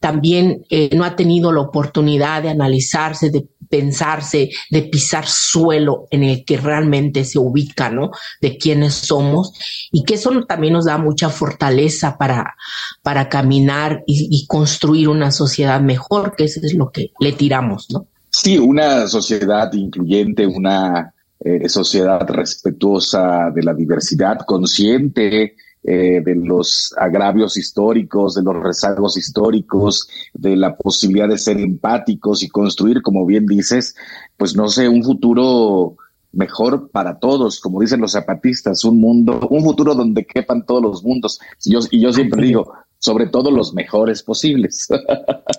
también 0.00 0.64
eh, 0.70 0.90
no 0.96 1.04
ha 1.04 1.16
tenido 1.16 1.52
la 1.52 1.60
oportunidad 1.60 2.42
de 2.42 2.48
analizarse, 2.48 3.30
de 3.30 3.46
pensarse, 3.68 4.48
de 4.70 4.82
pisar 4.82 5.26
suelo 5.26 6.06
en 6.10 6.22
el 6.22 6.44
que 6.46 6.56
realmente 6.56 7.26
se 7.26 7.38
ubica, 7.38 7.90
¿no? 7.90 8.10
De 8.40 8.56
quiénes 8.56 8.94
somos 8.94 9.52
y 9.92 10.04
que 10.04 10.14
eso 10.14 10.30
también 10.48 10.72
nos 10.72 10.86
da 10.86 10.96
mucha 10.96 11.28
fortaleza 11.28 12.16
para, 12.16 12.54
para 13.02 13.28
caminar 13.28 14.02
y, 14.06 14.28
y 14.30 14.46
construir 14.46 15.10
una 15.10 15.30
sociedad 15.30 15.80
mejor, 15.82 16.34
que 16.34 16.44
eso 16.44 16.60
es 16.62 16.72
lo 16.72 16.90
que 16.90 17.10
le 17.20 17.32
tiramos, 17.32 17.88
¿no? 17.90 18.06
Sí, 18.30 18.56
una 18.56 19.06
sociedad 19.08 19.70
incluyente, 19.74 20.46
una 20.46 21.12
eh, 21.40 21.68
sociedad 21.68 22.26
respetuosa 22.28 23.50
de 23.54 23.62
la 23.62 23.74
diversidad, 23.74 24.40
consciente 24.46 25.54
eh, 25.84 26.20
de 26.24 26.34
los 26.34 26.92
agravios 26.98 27.56
históricos, 27.56 28.34
de 28.34 28.42
los 28.42 28.56
rezagos 28.62 29.16
históricos, 29.16 30.08
de 30.34 30.56
la 30.56 30.76
posibilidad 30.76 31.28
de 31.28 31.38
ser 31.38 31.58
empáticos 31.58 32.42
y 32.42 32.48
construir, 32.48 33.00
como 33.00 33.24
bien 33.24 33.46
dices, 33.46 33.94
pues 34.36 34.56
no 34.56 34.68
sé, 34.68 34.88
un 34.88 35.04
futuro 35.04 35.96
mejor 36.32 36.90
para 36.90 37.18
todos, 37.18 37.60
como 37.60 37.80
dicen 37.80 38.00
los 38.00 38.12
zapatistas, 38.12 38.84
un 38.84 39.00
mundo, 39.00 39.46
un 39.50 39.62
futuro 39.62 39.94
donde 39.94 40.26
quepan 40.26 40.66
todos 40.66 40.82
los 40.82 41.04
mundos. 41.04 41.40
Y 41.64 41.72
yo, 41.72 41.80
y 41.90 42.00
yo 42.00 42.12
siempre 42.12 42.42
digo, 42.42 42.72
sobre 42.98 43.26
todo 43.26 43.50
los 43.50 43.74
mejores 43.74 44.22
posibles. 44.22 44.88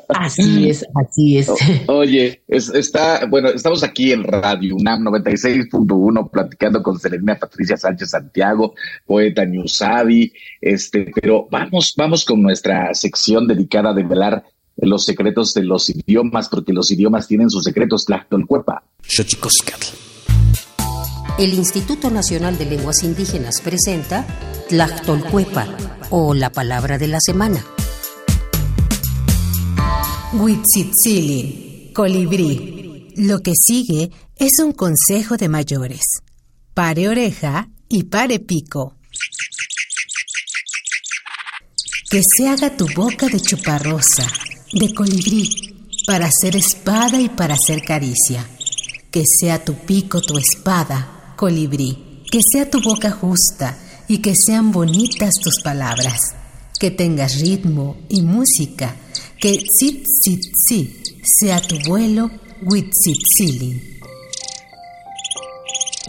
Así 0.09 0.69
es, 0.69 0.85
así 0.95 1.37
es. 1.37 1.49
oye, 1.87 2.41
está, 2.47 3.25
bueno, 3.25 3.49
estamos 3.49 3.83
aquí 3.83 4.11
en 4.11 4.23
Radio 4.23 4.75
UNAM 4.75 5.03
96.1 5.03 6.29
platicando 6.29 6.83
con 6.83 6.99
Selena 6.99 7.37
Patricia 7.39 7.77
Sánchez 7.77 8.09
Santiago, 8.09 8.75
poeta 9.05 9.45
Newsabi, 9.45 10.31
este, 10.61 11.11
pero 11.15 11.47
vamos, 11.49 11.93
vamos 11.97 12.25
con 12.25 12.41
nuestra 12.41 12.93
sección 12.93 13.47
dedicada 13.47 13.91
a 13.91 13.93
develar 13.93 14.43
los 14.77 15.05
secretos 15.05 15.53
de 15.53 15.63
los 15.63 15.89
idiomas, 15.89 16.49
porque 16.49 16.73
los 16.73 16.91
idiomas 16.91 17.27
tienen 17.27 17.49
sus 17.49 17.63
secretos, 17.63 18.05
Tlactolcuepa. 18.05 18.83
El 21.39 21.53
Instituto 21.53 22.09
Nacional 22.09 22.57
de 22.57 22.65
Lenguas 22.65 23.01
Indígenas 23.01 23.61
presenta 23.61 24.27
Tlactolcuepa 24.67 25.69
o 26.09 26.33
la 26.33 26.51
palabra 26.51 26.97
de 26.97 27.07
la 27.07 27.19
semana. 27.21 27.65
Huitzitzilin, 30.33 31.93
colibrí. 31.93 33.13
Lo 33.15 33.39
que 33.39 33.53
sigue 33.55 34.11
es 34.35 34.59
un 34.59 34.73
consejo 34.73 35.37
de 35.37 35.47
mayores. 35.47 36.01
Pare 36.73 37.07
oreja 37.07 37.69
y 37.87 38.03
pare 38.03 38.39
pico. 38.41 38.97
Que 42.11 42.21
se 42.21 42.49
haga 42.49 42.75
tu 42.75 42.85
boca 42.93 43.29
de 43.29 43.39
chuparrosa, 43.39 44.27
de 44.73 44.93
colibrí, 44.93 45.49
para 46.05 46.25
hacer 46.25 46.57
espada 46.57 47.21
y 47.21 47.29
para 47.29 47.53
hacer 47.53 47.81
caricia. 47.81 48.45
Que 49.09 49.23
sea 49.25 49.63
tu 49.63 49.75
pico 49.75 50.19
tu 50.19 50.37
espada, 50.37 51.15
colibrí. 51.39 52.25
Que 52.29 52.39
sea 52.51 52.69
tu 52.69 52.81
boca 52.81 53.09
justa 53.09 53.77
y 54.07 54.17
que 54.17 54.35
sean 54.35 54.71
bonitas 54.71 55.35
tus 55.41 55.61
palabras, 55.63 56.19
que 56.79 56.91
tengas 56.91 57.39
ritmo 57.39 57.97
y 58.09 58.21
música, 58.21 58.95
que 59.39 59.57
si 59.73 60.03
sea 61.23 61.61
tu 61.61 61.79
vuelo 61.87 62.29
Huitzitzilin. 62.61 63.81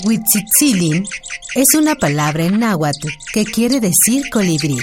Huitzitzilin 0.05 1.07
es 1.55 1.75
una 1.75 1.95
palabra 1.95 2.45
en 2.45 2.59
náhuatl 2.59 3.09
que 3.33 3.45
quiere 3.45 3.81
decir 3.81 4.29
colibrí. 4.31 4.79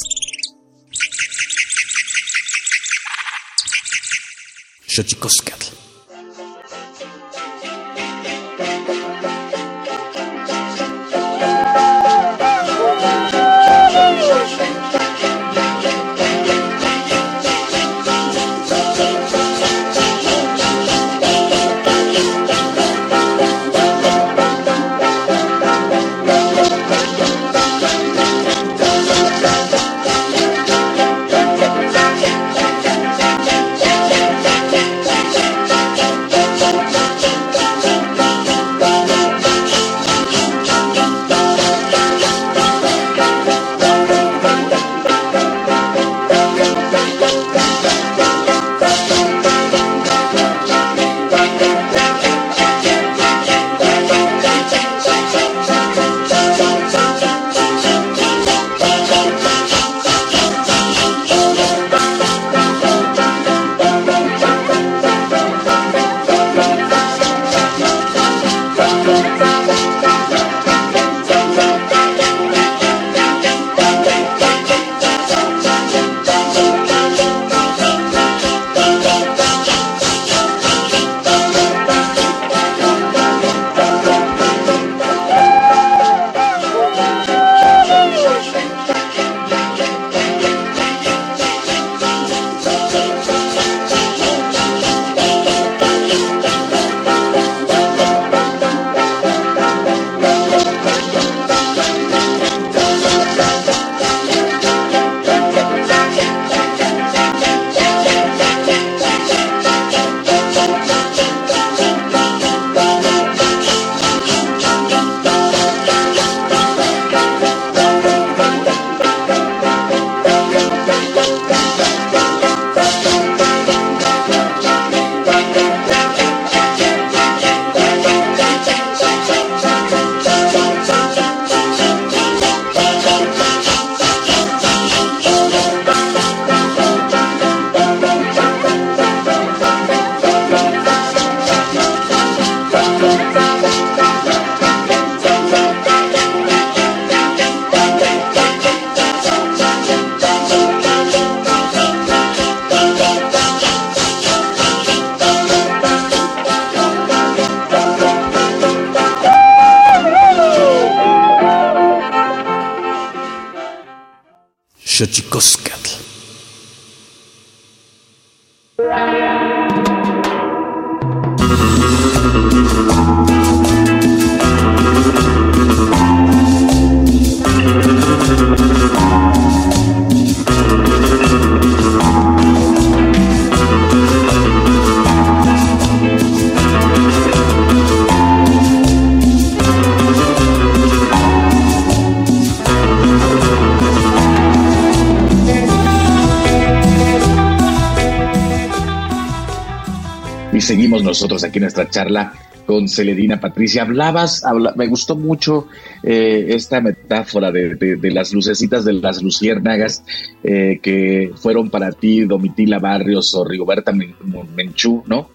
Seguimos 200.64 201.02
nosotros 201.02 201.44
aquí 201.44 201.58
en 201.58 201.62
nuestra 201.62 201.88
charla 201.88 202.32
con 202.66 202.88
Celedina 202.88 203.40
Patricia. 203.40 203.82
Hablabas, 203.82 204.42
me 204.76 204.86
gustó 204.86 205.16
mucho 205.16 205.68
eh, 206.02 206.46
esta 206.48 206.80
metáfora 206.80 207.52
de, 207.52 207.98
las 208.10 208.32
lucecitas 208.32 208.84
de 208.84 208.94
las 208.94 209.22
luciérnagas 209.22 210.04
eh, 210.42 210.80
que 210.82 211.30
fueron 211.36 211.70
para 211.70 211.92
ti 211.92 212.24
Domitila 212.24 212.78
Barrios 212.78 213.34
o 213.34 213.44
Rigoberta 213.44 213.92
Menchú, 213.92 215.02
¿no? 215.06 215.30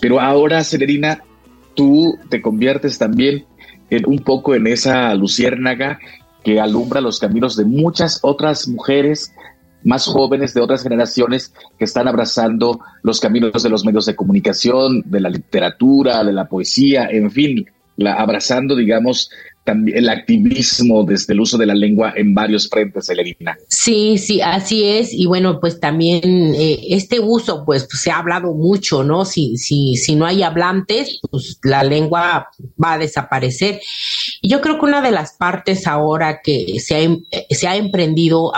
Pero 0.00 0.20
ahora, 0.20 0.62
Celedina, 0.64 1.22
tú 1.74 2.18
te 2.28 2.42
conviertes 2.42 2.98
también 2.98 3.46
en, 3.90 4.06
un 4.06 4.18
poco 4.18 4.54
en 4.54 4.66
esa 4.66 5.14
luciérnaga 5.14 5.98
que 6.44 6.60
alumbra 6.60 7.00
los 7.00 7.18
caminos 7.18 7.56
de 7.56 7.64
muchas 7.64 8.20
otras 8.22 8.68
mujeres 8.68 9.32
más 9.86 10.06
jóvenes 10.06 10.52
de 10.52 10.60
otras 10.60 10.82
generaciones 10.82 11.54
que 11.78 11.84
están 11.84 12.08
abrazando 12.08 12.80
los 13.02 13.20
caminos 13.20 13.62
de 13.62 13.70
los 13.70 13.84
medios 13.84 14.04
de 14.04 14.16
comunicación, 14.16 15.02
de 15.06 15.20
la 15.20 15.30
literatura, 15.30 16.24
de 16.24 16.32
la 16.32 16.48
poesía, 16.48 17.08
en 17.08 17.30
fin, 17.30 17.66
la, 17.96 18.14
abrazando, 18.14 18.74
digamos, 18.74 19.30
también 19.66 19.98
el 19.98 20.08
activismo 20.08 21.04
desde 21.04 21.34
el 21.34 21.40
uso 21.40 21.58
de 21.58 21.66
la 21.66 21.74
lengua 21.74 22.14
en 22.16 22.34
varios 22.34 22.70
frentes, 22.70 23.10
Elerina. 23.10 23.58
Sí, 23.68 24.16
sí, 24.16 24.40
así 24.40 24.84
es. 24.84 25.12
Y 25.12 25.26
bueno, 25.26 25.60
pues 25.60 25.80
también 25.80 26.54
eh, 26.54 26.78
este 26.88 27.20
uso, 27.20 27.64
pues, 27.66 27.86
se 27.90 28.10
ha 28.10 28.18
hablado 28.18 28.54
mucho, 28.54 29.02
¿no? 29.02 29.24
Si, 29.24 29.58
si, 29.58 29.96
si 29.96 30.14
no 30.14 30.24
hay 30.24 30.42
hablantes, 30.42 31.20
pues 31.30 31.58
la 31.62 31.82
lengua 31.82 32.48
va 32.82 32.92
a 32.92 32.98
desaparecer. 32.98 33.80
Y 34.40 34.48
yo 34.48 34.60
creo 34.60 34.78
que 34.78 34.86
una 34.86 35.02
de 35.02 35.10
las 35.10 35.32
partes 35.32 35.86
ahora 35.86 36.40
que 36.42 36.78
se 36.80 36.94
ha, 36.94 37.00
em, 37.00 37.22
se 37.50 37.68
ha 37.68 37.76
emprendido, 37.76 38.52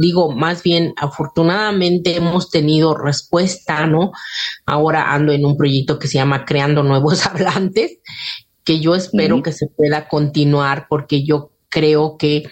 digo, 0.00 0.32
más 0.32 0.62
bien 0.62 0.94
afortunadamente 0.96 2.16
hemos 2.16 2.50
tenido 2.50 2.96
respuesta, 2.96 3.86
¿no? 3.86 4.12
Ahora 4.64 5.12
ando 5.12 5.32
en 5.32 5.44
un 5.44 5.56
proyecto 5.56 5.98
que 5.98 6.08
se 6.08 6.18
llama 6.18 6.44
Creando 6.44 6.82
Nuevos 6.82 7.26
Hablantes 7.26 7.98
que 8.64 8.80
yo 8.80 8.94
espero 8.94 9.42
que 9.42 9.52
se 9.52 9.66
pueda 9.66 10.08
continuar 10.08 10.86
porque 10.88 11.24
yo 11.24 11.52
creo 11.68 12.16
que 12.18 12.44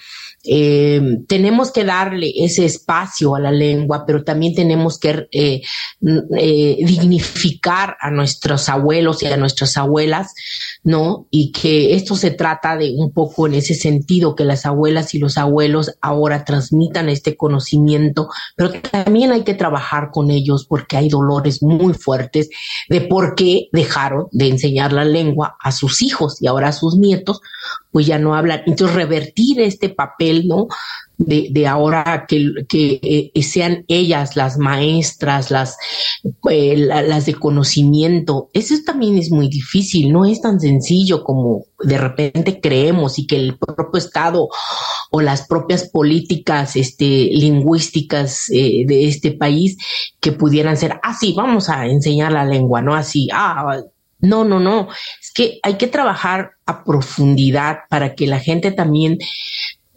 eh, 0.44 1.18
tenemos 1.28 1.70
que 1.70 1.84
darle 1.84 2.32
ese 2.36 2.64
espacio 2.64 3.36
a 3.36 3.40
la 3.40 3.52
lengua, 3.52 4.04
pero 4.04 4.24
también 4.24 4.54
tenemos 4.54 4.98
que 4.98 5.28
eh, 5.30 5.62
eh, 6.36 6.76
dignificar 6.84 7.96
a 8.00 8.10
nuestros 8.10 8.68
abuelos 8.68 9.22
y 9.22 9.26
a 9.26 9.36
nuestras 9.36 9.76
abuelas, 9.76 10.34
¿no? 10.82 11.28
Y 11.30 11.52
que 11.52 11.94
esto 11.94 12.16
se 12.16 12.32
trata 12.32 12.76
de 12.76 12.90
un 12.90 13.12
poco 13.12 13.46
en 13.46 13.54
ese 13.54 13.74
sentido, 13.74 14.34
que 14.34 14.44
las 14.44 14.66
abuelas 14.66 15.14
y 15.14 15.18
los 15.18 15.38
abuelos 15.38 15.92
ahora 16.00 16.44
transmitan 16.44 17.08
este 17.08 17.36
conocimiento, 17.36 18.28
pero 18.56 18.72
también 18.72 19.30
hay 19.30 19.44
que 19.44 19.54
trabajar 19.54 20.10
con 20.10 20.30
ellos 20.30 20.66
porque 20.68 20.96
hay 20.96 21.08
dolores 21.08 21.62
muy 21.62 21.94
fuertes 21.94 22.48
de 22.88 23.00
por 23.00 23.36
qué 23.36 23.68
dejaron 23.72 24.26
de 24.32 24.48
enseñar 24.48 24.92
la 24.92 25.04
lengua 25.04 25.56
a 25.60 25.70
sus 25.70 26.02
hijos 26.02 26.42
y 26.42 26.48
ahora 26.48 26.68
a 26.68 26.72
sus 26.72 26.96
nietos, 26.96 27.40
pues 27.92 28.06
ya 28.06 28.18
no 28.18 28.34
hablan. 28.34 28.62
Entonces, 28.66 28.96
revertir 28.96 29.60
este 29.60 29.90
papel, 29.90 30.48
¿no? 30.48 30.66
De, 31.18 31.48
de 31.52 31.66
ahora 31.68 32.24
que, 32.26 32.50
eh, 32.72 33.42
sean 33.42 33.84
ellas 33.86 34.34
las 34.34 34.58
maestras, 34.58 35.52
las, 35.52 35.76
eh, 36.50 36.76
las 36.76 37.26
de 37.26 37.34
conocimiento, 37.34 38.50
eso 38.54 38.74
también 38.84 39.18
es 39.18 39.30
muy 39.30 39.48
difícil, 39.48 40.10
no 40.10 40.24
es 40.24 40.40
tan 40.40 40.58
sencillo 40.58 41.22
como 41.22 41.66
de 41.80 41.98
repente 41.98 42.60
creemos 42.60 43.20
y 43.20 43.26
que 43.26 43.36
el 43.36 43.56
propio 43.56 43.98
Estado 43.98 44.48
o 45.10 45.20
las 45.20 45.46
propias 45.46 45.88
políticas 45.88 46.74
este, 46.74 47.04
lingüísticas 47.04 48.48
eh, 48.50 48.84
de 48.86 49.06
este 49.06 49.32
país 49.32 49.76
que 50.18 50.32
pudieran 50.32 50.76
ser, 50.76 50.98
ah, 51.04 51.14
sí, 51.14 51.34
vamos 51.36 51.68
a 51.68 51.86
enseñar 51.86 52.32
la 52.32 52.44
lengua, 52.44 52.82
¿no? 52.82 52.94
Así, 52.94 53.28
ah, 53.32 53.80
no, 54.22 54.44
no, 54.44 54.60
no. 54.60 54.88
Es 55.20 55.32
que 55.32 55.58
hay 55.62 55.76
que 55.76 55.88
trabajar 55.88 56.52
a 56.64 56.84
profundidad 56.84 57.80
para 57.90 58.14
que 58.14 58.26
la 58.26 58.38
gente 58.38 58.70
también 58.70 59.18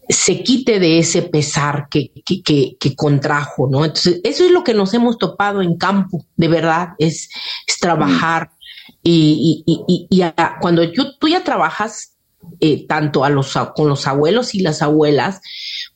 se 0.10 0.44
quite 0.44 0.80
de 0.80 1.00
ese 1.00 1.22
pesar 1.22 1.88
que, 1.90 2.12
que, 2.26 2.76
que, 2.78 2.96
contrajo, 2.96 3.68
¿no? 3.70 3.86
Entonces, 3.86 4.20
eso 4.24 4.46
es 4.46 4.52
lo 4.52 4.64
que 4.64 4.74
nos 4.74 4.94
hemos 4.94 5.18
topado 5.18 5.62
en 5.62 5.78
campo, 5.78 6.26
de 6.36 6.48
verdad, 6.48 6.90
es, 7.00 7.30
es 7.68 7.80
trabajar. 7.80 8.52
Y, 9.02 9.64
y, 9.66 10.08
y, 10.10 10.24
cuando 10.60 10.84
yo, 10.84 11.16
tú 11.18 11.28
ya 11.28 11.44
trabajas 11.44 12.16
eh, 12.60 12.86
tanto 12.88 13.24
a 13.24 13.30
los, 13.30 13.54
con 13.76 13.90
los 13.90 14.08
abuelos 14.08 14.54
y 14.56 14.62
las 14.62 14.82
abuelas, 14.82 15.42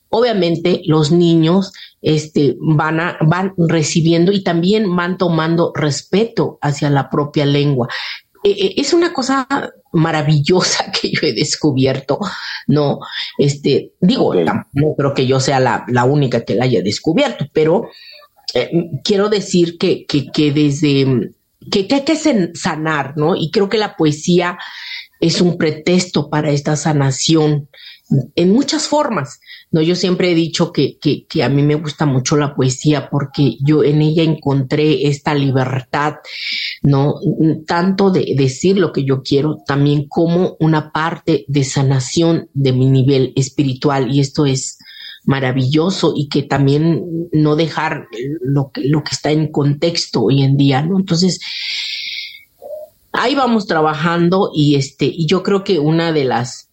obviamente 0.10 0.82
los 0.86 1.12
niños 1.12 1.72
este, 2.02 2.56
van, 2.60 3.00
a, 3.00 3.18
van 3.22 3.54
recibiendo 3.58 4.32
y 4.32 4.44
también 4.44 4.96
van 4.96 5.18
tomando 5.18 5.72
respeto 5.76 6.58
hacia 6.62 6.90
la 6.90 7.10
propia 7.10 7.46
lengua. 7.46 7.88
E, 8.44 8.50
e, 8.50 8.74
es 8.78 8.94
una 8.94 9.14
cosa 9.14 9.48
maravillosa 9.92 10.92
que 11.02 11.12
yo 11.12 11.22
he 11.24 11.34
descubierto, 11.34 12.20
¿no? 12.68 13.00
Este, 13.38 13.94
digo, 14.00 14.34
no 14.36 14.96
creo 14.98 15.14
que 15.14 15.28
yo 15.28 15.40
sea 15.40 15.60
la, 15.60 15.86
la, 15.88 16.06
única 16.06 16.44
que 16.44 16.56
la 16.56 16.66
haya 16.66 16.82
descubierto, 16.82 17.46
pero 17.54 17.90
eh, 18.54 18.72
quiero 19.04 19.30
decir 19.30 19.78
que, 19.78 20.06
que, 20.06 20.32
que 20.32 20.52
desde 20.52 21.32
que, 21.70 21.88
que 21.88 21.96
hay 21.96 22.06
que 22.06 22.16
sanar, 22.56 23.18
¿no? 23.18 23.36
Y 23.36 23.52
creo 23.52 23.70
que 23.70 23.78
la 23.78 23.96
poesía 23.96 24.58
es 25.20 25.42
un 25.42 25.58
pretexto 25.58 26.30
para 26.30 26.52
esta 26.52 26.76
sanación 26.76 27.68
en 28.36 28.52
muchas 28.52 28.88
formas. 28.88 29.40
No, 29.72 29.82
yo 29.82 29.96
siempre 29.96 30.32
he 30.32 30.36
dicho 30.36 30.72
que, 30.72 30.98
que, 30.98 31.44
a 31.44 31.50
mí 31.50 31.62
me 31.62 31.76
gusta 31.76 32.06
mucho 32.06 32.36
la 32.38 32.56
poesía 32.56 33.10
porque 33.10 33.58
yo 33.62 33.84
en 33.84 34.02
ella 34.02 34.24
encontré 34.24 35.08
esta 35.08 35.36
libertad, 35.36 36.16
no 36.82 37.16
tanto 37.68 38.10
de 38.10 38.34
decir 38.36 38.78
lo 38.78 38.92
que 38.92 39.04
yo 39.04 39.22
quiero, 39.22 39.58
también 39.66 40.08
como 40.08 40.58
una 40.60 40.92
parte 40.92 41.46
de 41.48 41.64
sanación 41.64 42.50
de 42.54 42.74
mi 42.74 42.88
nivel 42.88 43.34
espiritual 43.36 44.12
y 44.12 44.22
esto 44.22 44.46
es 44.46 44.80
maravilloso 45.26 46.14
y 46.16 46.30
que 46.30 46.44
también 46.44 47.30
no 47.32 47.56
dejar 47.56 48.08
lo 48.42 48.72
que, 48.72 48.82
lo 48.86 49.04
que 49.04 49.12
está 49.12 49.32
en 49.32 49.52
contexto 49.52 50.24
hoy 50.24 50.42
en 50.42 50.58
día, 50.58 50.82
¿no? 50.82 50.98
Entonces, 50.98 51.40
ahí 53.12 53.36
vamos 53.36 53.68
trabajando 53.68 54.50
y 54.54 54.76
este, 54.76 55.06
y 55.06 55.28
yo 55.28 55.44
creo 55.44 55.64
que 55.64 55.78
una 55.78 56.12
de 56.12 56.26
las 56.26 56.69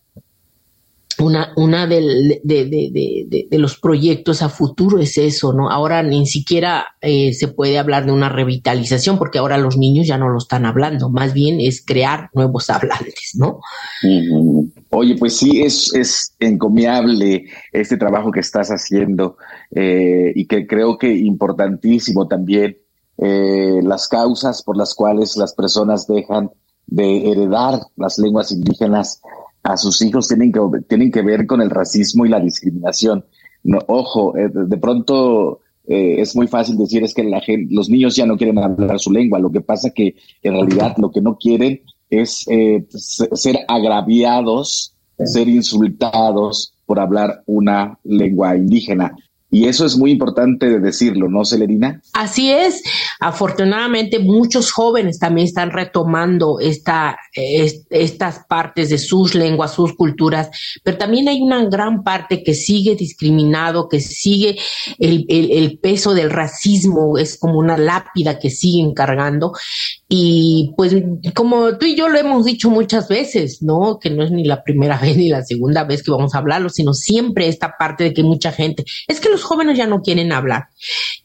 una, 1.18 1.52
una 1.56 1.86
de, 1.86 2.40
de, 2.44 3.46
de, 3.50 3.58
los 3.58 3.78
proyectos 3.78 4.42
a 4.42 4.48
futuro 4.48 4.98
es 4.98 5.16
eso, 5.16 5.52
¿no? 5.54 5.70
Ahora 5.70 6.02
ni 6.02 6.26
siquiera 6.26 6.86
eh, 7.00 7.32
se 7.32 7.48
puede 7.48 7.78
hablar 7.78 8.04
de 8.04 8.12
una 8.12 8.28
revitalización 8.28 9.16
porque 9.18 9.38
ahora 9.38 9.56
los 9.56 9.78
niños 9.78 10.06
ya 10.06 10.18
no 10.18 10.28
lo 10.28 10.38
están 10.38 10.66
hablando, 10.66 11.08
más 11.08 11.32
bien 11.32 11.58
es 11.60 11.82
crear 11.84 12.28
nuevos 12.34 12.68
hablantes, 12.70 13.32
¿no? 13.34 13.60
Oye, 14.90 15.16
pues 15.16 15.36
sí, 15.36 15.62
es, 15.62 15.94
es 15.94 16.34
encomiable 16.38 17.46
este 17.72 17.96
trabajo 17.96 18.30
que 18.30 18.40
estás 18.40 18.68
haciendo 18.68 19.38
eh, 19.74 20.32
y 20.34 20.46
que 20.46 20.66
creo 20.66 20.98
que 20.98 21.12
importantísimo 21.14 22.28
también 22.28 22.76
eh, 23.18 23.80
las 23.82 24.08
causas 24.08 24.62
por 24.62 24.76
las 24.76 24.94
cuales 24.94 25.36
las 25.36 25.54
personas 25.54 26.06
dejan 26.06 26.50
de 26.86 27.30
heredar 27.30 27.80
las 27.96 28.18
lenguas 28.18 28.52
indígenas 28.52 29.20
a 29.66 29.76
sus 29.76 30.00
hijos 30.02 30.28
tienen 30.28 30.52
que, 30.52 30.60
tienen 30.88 31.10
que 31.10 31.22
ver 31.22 31.46
con 31.46 31.60
el 31.60 31.70
racismo 31.70 32.24
y 32.24 32.28
la 32.28 32.40
discriminación. 32.40 33.24
No, 33.64 33.78
ojo, 33.88 34.36
eh, 34.36 34.48
de 34.52 34.76
pronto 34.78 35.60
eh, 35.86 36.20
es 36.20 36.36
muy 36.36 36.46
fácil 36.46 36.78
decir 36.78 37.02
es 37.02 37.12
que 37.12 37.24
la 37.24 37.40
gente, 37.40 37.74
los 37.74 37.88
niños 37.88 38.14
ya 38.14 38.26
no 38.26 38.36
quieren 38.36 38.58
hablar 38.58 38.98
su 39.00 39.10
lengua. 39.10 39.40
Lo 39.40 39.50
que 39.50 39.60
pasa 39.60 39.90
que 39.90 40.14
en 40.42 40.52
realidad 40.52 40.94
lo 40.98 41.10
que 41.10 41.20
no 41.20 41.36
quieren 41.36 41.80
es 42.08 42.46
eh, 42.48 42.86
ser 42.90 43.58
agraviados, 43.66 44.94
ser 45.18 45.48
insultados 45.48 46.74
por 46.86 47.00
hablar 47.00 47.42
una 47.46 47.98
lengua 48.04 48.56
indígena. 48.56 49.16
Y 49.50 49.66
eso 49.68 49.86
es 49.86 49.96
muy 49.96 50.10
importante 50.10 50.68
de 50.68 50.80
decirlo, 50.80 51.28
¿no, 51.28 51.44
Celerina? 51.44 52.02
Así 52.12 52.50
es. 52.50 52.82
Afortunadamente, 53.20 54.18
muchos 54.18 54.72
jóvenes 54.72 55.20
también 55.20 55.46
están 55.46 55.70
retomando 55.70 56.58
esta, 56.58 57.16
estas 57.32 58.40
partes 58.48 58.90
de 58.90 58.98
sus 58.98 59.36
lenguas, 59.36 59.72
sus 59.72 59.94
culturas, 59.94 60.50
pero 60.82 60.98
también 60.98 61.28
hay 61.28 61.40
una 61.40 61.64
gran 61.64 62.02
parte 62.02 62.42
que 62.42 62.54
sigue 62.54 62.96
discriminado, 62.96 63.88
que 63.88 64.00
sigue 64.00 64.58
el, 64.98 65.24
el 65.28 65.78
peso 65.78 66.12
del 66.12 66.30
racismo, 66.30 67.16
es 67.16 67.38
como 67.38 67.58
una 67.58 67.78
lápida 67.78 68.40
que 68.40 68.50
siguen 68.50 68.94
cargando. 68.94 69.52
Y 70.08 70.72
pues 70.76 70.94
como 71.34 71.78
tú 71.78 71.86
y 71.86 71.96
yo 71.96 72.08
lo 72.08 72.18
hemos 72.18 72.44
dicho 72.44 72.70
muchas 72.70 73.08
veces, 73.08 73.62
¿no? 73.62 73.98
Que 74.00 74.10
no 74.10 74.22
es 74.22 74.30
ni 74.30 74.44
la 74.44 74.62
primera 74.62 74.98
vez 75.02 75.16
ni 75.16 75.28
la 75.28 75.44
segunda 75.44 75.84
vez 75.84 76.02
que 76.02 76.10
vamos 76.10 76.34
a 76.34 76.38
hablarlo, 76.38 76.68
sino 76.68 76.94
siempre 76.94 77.48
esta 77.48 77.74
parte 77.78 78.04
de 78.04 78.12
que 78.12 78.22
mucha 78.22 78.52
gente, 78.52 78.84
es 79.06 79.20
que 79.20 79.35
los 79.36 79.44
jóvenes 79.44 79.76
ya 79.76 79.86
no 79.86 80.00
quieren 80.00 80.32
hablar, 80.32 80.68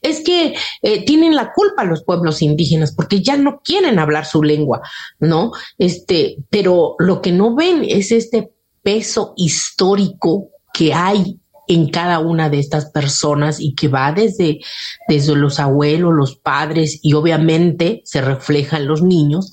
es 0.01 0.21
que 0.21 0.53
eh, 0.81 1.05
tienen 1.05 1.35
la 1.35 1.53
culpa 1.53 1.85
los 1.85 2.03
pueblos 2.03 2.41
indígenas 2.41 2.93
porque 2.93 3.21
ya 3.21 3.37
no 3.37 3.61
quieren 3.63 3.99
hablar 3.99 4.25
su 4.25 4.43
lengua, 4.43 4.81
¿no? 5.19 5.51
Este, 5.77 6.37
pero 6.49 6.95
lo 6.99 7.21
que 7.21 7.31
no 7.31 7.55
ven 7.55 7.85
es 7.87 8.11
este 8.11 8.51
peso 8.83 9.33
histórico 9.37 10.49
que 10.73 10.93
hay 10.93 11.39
en 11.67 11.89
cada 11.89 12.19
una 12.19 12.49
de 12.49 12.59
estas 12.59 12.91
personas 12.91 13.61
y 13.61 13.75
que 13.75 13.87
va 13.87 14.11
desde, 14.11 14.59
desde 15.07 15.35
los 15.35 15.57
abuelos, 15.59 16.13
los 16.13 16.35
padres 16.35 16.99
y 17.01 17.13
obviamente 17.13 18.01
se 18.03 18.19
refleja 18.19 18.75
en 18.77 18.87
los 18.87 19.01
niños 19.01 19.51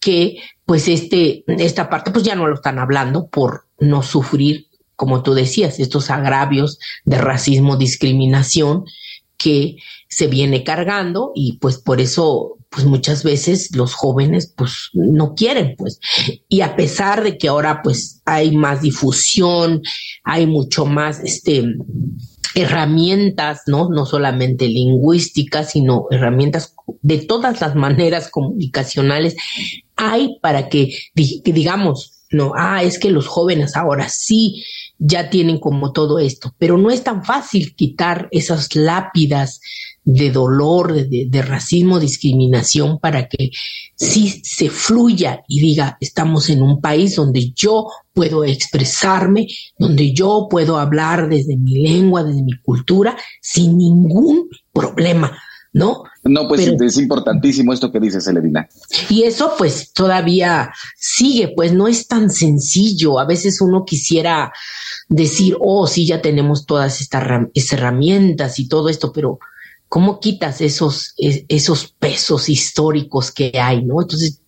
que 0.00 0.38
pues 0.64 0.88
este, 0.88 1.44
esta 1.46 1.90
parte 1.90 2.10
pues 2.10 2.24
ya 2.24 2.34
no 2.34 2.46
lo 2.46 2.54
están 2.54 2.78
hablando 2.78 3.28
por 3.28 3.66
no 3.78 4.02
sufrir, 4.02 4.67
como 4.98 5.22
tú 5.22 5.32
decías, 5.32 5.78
estos 5.78 6.10
agravios 6.10 6.80
de 7.04 7.18
racismo, 7.18 7.76
discriminación 7.76 8.82
que 9.36 9.76
se 10.08 10.26
viene 10.26 10.64
cargando 10.64 11.30
y 11.36 11.58
pues 11.58 11.78
por 11.78 12.00
eso 12.00 12.56
pues 12.68 12.84
muchas 12.84 13.22
veces 13.22 13.74
los 13.76 13.94
jóvenes 13.94 14.52
pues 14.56 14.90
no 14.92 15.36
quieren 15.36 15.76
pues 15.78 16.00
y 16.48 16.62
a 16.62 16.74
pesar 16.74 17.22
de 17.22 17.38
que 17.38 17.46
ahora 17.46 17.80
pues 17.82 18.20
hay 18.24 18.56
más 18.56 18.82
difusión 18.82 19.82
hay 20.24 20.48
mucho 20.48 20.84
más 20.84 21.20
este 21.20 21.64
herramientas, 22.56 23.62
¿no? 23.66 23.88
No 23.88 24.04
solamente 24.04 24.66
lingüísticas, 24.66 25.70
sino 25.70 26.06
herramientas 26.10 26.74
de 27.02 27.18
todas 27.18 27.60
las 27.60 27.76
maneras 27.76 28.30
comunicacionales 28.30 29.36
hay 29.94 30.38
para 30.40 30.68
que, 30.68 30.92
que 31.14 31.52
digamos, 31.52 32.18
no, 32.30 32.52
ah, 32.56 32.82
es 32.82 32.98
que 32.98 33.10
los 33.10 33.26
jóvenes 33.26 33.76
ahora 33.76 34.08
sí 34.08 34.64
ya 34.98 35.30
tienen 35.30 35.58
como 35.58 35.92
todo 35.92 36.18
esto, 36.18 36.54
pero 36.58 36.76
no 36.76 36.90
es 36.90 37.04
tan 37.04 37.24
fácil 37.24 37.74
quitar 37.76 38.28
esas 38.32 38.74
lápidas 38.74 39.60
de 40.04 40.30
dolor, 40.30 40.94
de, 40.94 41.42
racismo, 41.42 42.00
discriminación, 42.00 42.98
para 42.98 43.28
que 43.28 43.50
sí 43.94 44.40
se 44.42 44.70
fluya 44.70 45.42
y 45.46 45.60
diga, 45.60 45.98
estamos 46.00 46.48
en 46.48 46.62
un 46.62 46.80
país 46.80 47.16
donde 47.16 47.50
yo 47.50 47.88
puedo 48.14 48.42
expresarme, 48.44 49.46
donde 49.78 50.14
yo 50.14 50.48
puedo 50.50 50.78
hablar 50.78 51.28
desde 51.28 51.58
mi 51.58 51.82
lengua, 51.82 52.24
desde 52.24 52.42
mi 52.42 52.58
cultura, 52.62 53.18
sin 53.42 53.76
ningún 53.76 54.48
problema, 54.72 55.38
¿no? 55.78 56.02
No, 56.24 56.48
pues 56.48 56.66
es 56.66 56.98
importantísimo 56.98 57.72
esto 57.72 57.90
que 57.90 58.00
dice 58.00 58.20
Celerina. 58.20 58.68
Y 59.08 59.22
eso 59.22 59.52
pues 59.56 59.92
todavía 59.92 60.72
sigue, 60.96 61.52
pues 61.56 61.72
no 61.72 61.88
es 61.88 62.08
tan 62.08 62.30
sencillo. 62.30 63.18
A 63.18 63.24
veces 63.24 63.60
uno 63.60 63.84
quisiera 63.84 64.52
decir, 65.08 65.56
oh, 65.60 65.86
sí, 65.86 66.06
ya 66.06 66.20
tenemos 66.20 66.66
todas 66.66 67.00
estas 67.00 67.24
herramientas 67.72 68.58
y 68.58 68.68
todo 68.68 68.88
esto, 68.88 69.12
pero 69.12 69.38
¿cómo 69.88 70.20
quitas 70.20 70.60
esos, 70.60 71.14
esos 71.16 71.94
pesos 71.98 72.48
históricos 72.48 73.30
que 73.30 73.52
hay, 73.58 73.84
no? 73.84 74.02
Entonces, 74.02 74.42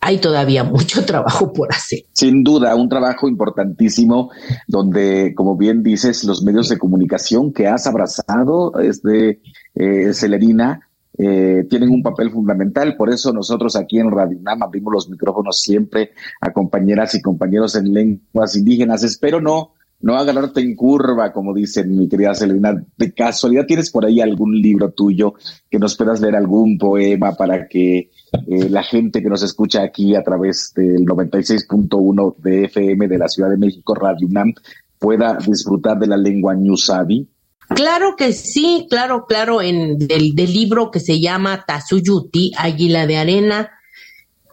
hay 0.00 0.18
todavía 0.18 0.64
mucho 0.64 1.04
trabajo 1.04 1.52
por 1.52 1.72
hacer. 1.72 2.00
Sin 2.12 2.44
duda, 2.44 2.74
un 2.74 2.88
trabajo 2.88 3.28
importantísimo 3.28 4.30
donde, 4.68 5.34
como 5.34 5.56
bien 5.56 5.82
dices, 5.82 6.24
los 6.24 6.42
medios 6.42 6.68
de 6.68 6.78
comunicación 6.78 7.52
que 7.52 7.66
has 7.66 7.86
abrazado, 7.86 8.78
este, 8.80 9.40
eh, 9.74 10.12
Celerina, 10.12 10.88
eh, 11.16 11.66
tienen 11.68 11.90
un 11.90 12.02
papel 12.02 12.30
fundamental. 12.30 12.96
Por 12.96 13.10
eso 13.10 13.32
nosotros 13.32 13.76
aquí 13.76 13.98
en 13.98 14.10
Radio 14.10 14.38
UNAM 14.38 14.62
abrimos 14.62 14.92
los 14.92 15.08
micrófonos 15.08 15.60
siempre 15.60 16.10
a 16.40 16.52
compañeras 16.52 17.14
y 17.14 17.22
compañeros 17.22 17.76
en 17.76 17.92
lenguas 17.92 18.56
indígenas. 18.56 19.04
Espero 19.04 19.40
no 19.40 19.72
no 20.04 20.16
agarrarte 20.16 20.60
en 20.60 20.76
curva, 20.76 21.32
como 21.32 21.54
dice 21.54 21.82
mi 21.84 22.08
querida 22.08 22.34
Selena. 22.34 22.74
De 22.96 23.14
casualidad, 23.14 23.64
¿tienes 23.64 23.90
por 23.90 24.04
ahí 24.04 24.20
algún 24.20 24.60
libro 24.60 24.90
tuyo 24.90 25.32
que 25.70 25.78
nos 25.78 25.96
puedas 25.96 26.20
leer 26.20 26.36
algún 26.36 26.76
poema 26.76 27.32
para 27.32 27.66
que 27.66 28.10
eh, 28.46 28.68
la 28.68 28.82
gente 28.82 29.22
que 29.22 29.30
nos 29.30 29.42
escucha 29.42 29.82
aquí 29.82 30.14
a 30.14 30.22
través 30.22 30.72
del 30.76 31.06
96.1 31.06 32.36
de 32.36 32.64
FM 32.64 33.08
de 33.08 33.18
la 33.18 33.28
Ciudad 33.28 33.48
de 33.48 33.56
México, 33.56 33.94
Radio 33.94 34.26
UNAM, 34.28 34.52
pueda 34.98 35.38
disfrutar 35.38 35.98
de 35.98 36.06
la 36.06 36.18
lengua 36.18 36.54
Ñusabi? 36.54 37.26
Claro 37.68 38.14
que 38.16 38.32
sí, 38.32 38.86
claro, 38.90 39.26
claro, 39.26 39.62
en 39.62 39.98
del, 39.98 40.34
del 40.34 40.52
libro 40.52 40.90
que 40.90 41.00
se 41.00 41.20
llama 41.20 41.64
Tazuyuti, 41.66 42.52
Águila 42.56 43.06
de 43.06 43.16
Arena, 43.16 43.70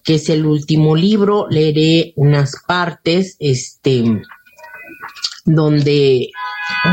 que 0.04 0.16
es 0.16 0.30
el 0.30 0.46
último 0.46 0.96
libro, 0.96 1.48
leeré 1.50 2.14
unas 2.16 2.54
partes, 2.68 3.36
este, 3.40 4.04
donde, 5.46 6.32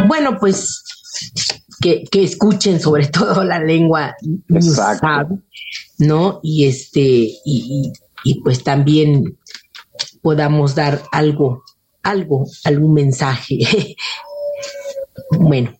bueno, 0.06 0.38
pues 0.38 0.84
que, 1.80 2.04
escuchen 2.12 2.80
sobre 2.80 3.06
todo 3.08 3.44
la 3.44 3.58
lengua 3.60 4.14
¿no? 5.98 6.40
Y 6.42 6.66
este, 6.66 7.30
y, 7.44 7.92
pues 8.42 8.62
también 8.62 9.38
podamos 10.22 10.74
dar 10.74 11.02
algo, 11.12 11.64
algo, 12.02 12.46
algún 12.64 12.94
mensaje. 12.94 13.58
bueno, 15.30 15.77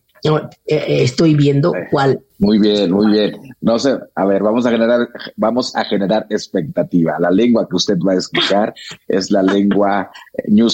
estoy 0.65 1.35
viendo 1.35 1.73
cuál. 1.91 2.21
Muy 2.39 2.59
bien, 2.59 2.91
muy 2.91 3.11
bien. 3.11 3.35
No 3.61 3.77
sé, 3.77 3.97
a 4.15 4.25
ver, 4.25 4.41
vamos 4.41 4.65
a 4.65 4.71
generar, 4.71 5.09
vamos 5.35 5.75
a 5.75 5.83
generar 5.83 6.25
expectativa. 6.29 7.17
La 7.19 7.31
lengua 7.31 7.67
que 7.67 7.75
usted 7.75 7.97
va 8.05 8.13
a 8.13 8.17
escuchar 8.17 8.73
es 9.07 9.29
la 9.31 9.43
lengua 9.43 10.09
New 10.47 10.69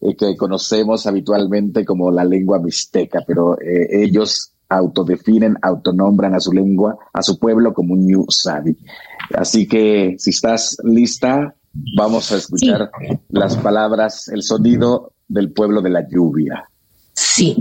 eh, 0.00 0.16
que 0.16 0.36
conocemos 0.36 1.06
habitualmente 1.06 1.84
como 1.84 2.10
la 2.10 2.24
lengua 2.24 2.58
mixteca, 2.60 3.22
pero 3.26 3.60
eh, 3.60 3.88
ellos 3.90 4.52
autodefinen, 4.68 5.56
autonombran 5.60 6.34
a 6.34 6.40
su 6.40 6.52
lengua, 6.52 6.96
a 7.12 7.22
su 7.22 7.38
pueblo 7.38 7.74
como 7.74 7.96
New 7.96 8.24
Sabi. 8.28 8.78
Así 9.34 9.66
que 9.66 10.14
si 10.18 10.30
estás 10.30 10.78
lista, 10.84 11.54
vamos 11.96 12.30
a 12.32 12.36
escuchar 12.36 12.90
las 13.28 13.56
palabras, 13.56 14.28
el 14.28 14.42
sonido 14.42 15.12
del 15.28 15.52
pueblo 15.52 15.82
de 15.82 15.90
la 15.90 16.08
lluvia. 16.08 16.64
Sí. 17.12 17.56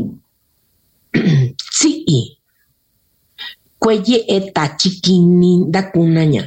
tsi'i. 1.75 2.19
Kueye'e 3.81 4.37
tachi 4.55 4.89
kini 5.03 5.51
ndakunaña 5.69 6.43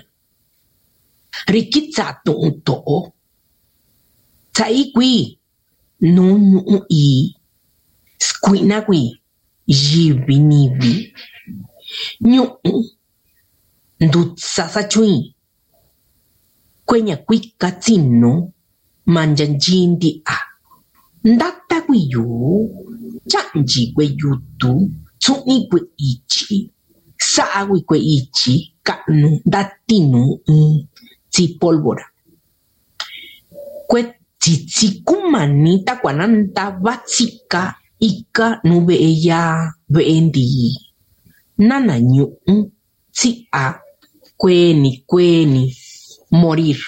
rikitsa'a 1.52 2.12
tu'un 2.24 2.52
to'o. 2.66 2.96
Tsa'i 4.54 4.82
kui 4.94 5.38
nuu 6.14 6.34
ñu'u 6.50 6.76
ii 6.90 7.34
skui'na 8.26 8.76
kui. 8.86 9.02
Yivi 9.66 10.36
nivi. 10.50 10.92
Ñu'u. 12.32 12.72
Ndutsasachun 14.04 15.12
kueña 16.86 17.16
kuika 17.26 17.68
tsinu 17.82 18.30
manyanyi 19.14 19.78
ndi'a. 19.92 20.36
Ndata 21.24 21.76
kuiyu. 21.86 22.24
Chanji 23.30 23.82
que 23.94 24.04
yutu 24.20 24.72
tsuni 25.22 25.56
que 25.70 25.78
ichi 26.10 26.56
sa 27.32 27.44
qui 27.68 27.80
que 27.88 27.96
ichi 28.16 28.54
kanu 28.86 29.30
datinu 29.52 30.22
si 31.34 31.44
pólvora 31.60 32.04
Tsitsikumanita 34.42 35.92
kuananta 36.02 36.64
vatsika 36.84 37.62
ika 38.10 38.46
nuve'eya 38.68 39.40
ve'e 39.94 40.14
ntii 40.26 40.70
nana 41.68 41.94
ñu'u 42.14 42.54
tsi'a 43.16 43.64
cueni 44.40 44.90
cueni 45.10 45.64
morir. 46.40 46.80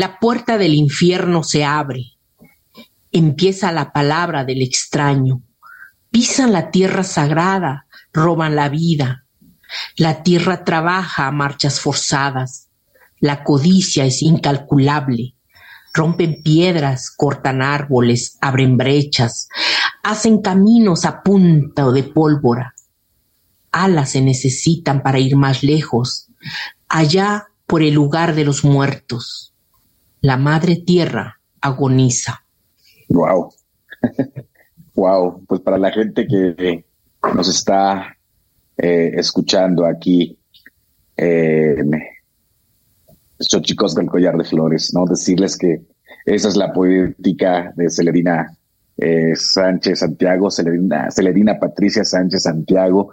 La 0.00 0.08
puerta 0.20 0.52
del 0.62 0.74
infierno 0.84 1.38
se 1.50 1.60
abre 1.80 2.02
empieza 3.12 3.72
la 3.72 3.92
palabra 3.92 4.44
del 4.44 4.62
extraño 4.62 5.42
pisan 6.10 6.52
la 6.52 6.70
tierra 6.70 7.02
sagrada 7.02 7.86
roban 8.12 8.56
la 8.56 8.68
vida 8.68 9.24
la 9.96 10.22
tierra 10.22 10.64
trabaja 10.64 11.26
a 11.26 11.32
marchas 11.32 11.80
forzadas 11.80 12.68
la 13.20 13.44
codicia 13.44 14.04
es 14.04 14.22
incalculable 14.22 15.34
rompen 15.98 16.42
piedras, 16.42 17.10
cortan 17.10 17.60
árboles, 17.60 18.38
abren 18.40 18.76
brechas, 18.76 19.48
hacen 20.02 20.40
caminos 20.40 21.04
a 21.04 21.22
punta 21.22 21.90
de 21.90 22.04
pólvora. 22.04 22.74
Alas 23.72 24.10
se 24.10 24.20
necesitan 24.20 25.02
para 25.02 25.18
ir 25.18 25.36
más 25.36 25.62
lejos, 25.62 26.28
allá 26.88 27.48
por 27.66 27.82
el 27.82 27.94
lugar 27.94 28.34
de 28.34 28.44
los 28.44 28.64
muertos. 28.64 29.54
La 30.20 30.36
madre 30.36 30.76
tierra 30.76 31.40
agoniza. 31.60 32.44
Wow. 33.08 33.52
wow. 34.94 35.42
Pues 35.46 35.60
para 35.60 35.78
la 35.78 35.90
gente 35.90 36.26
que 36.26 36.84
nos 37.34 37.48
está 37.48 38.16
eh, 38.76 39.12
escuchando 39.14 39.86
aquí, 39.86 40.38
eh, 41.16 41.76
chicos 43.62 43.94
del 43.94 44.06
collar 44.06 44.36
de 44.36 44.44
flores, 44.44 44.92
¿no? 44.94 45.04
Decirles 45.04 45.56
que 45.56 45.82
esa 46.24 46.48
es 46.48 46.56
la 46.56 46.72
poética 46.72 47.72
de 47.76 47.90
Celerina 47.90 48.58
eh, 48.98 49.34
Sánchez 49.36 50.00
Santiago, 50.00 50.50
Celerina, 50.50 51.58
Patricia 51.58 52.04
Sánchez 52.04 52.42
Santiago. 52.42 53.12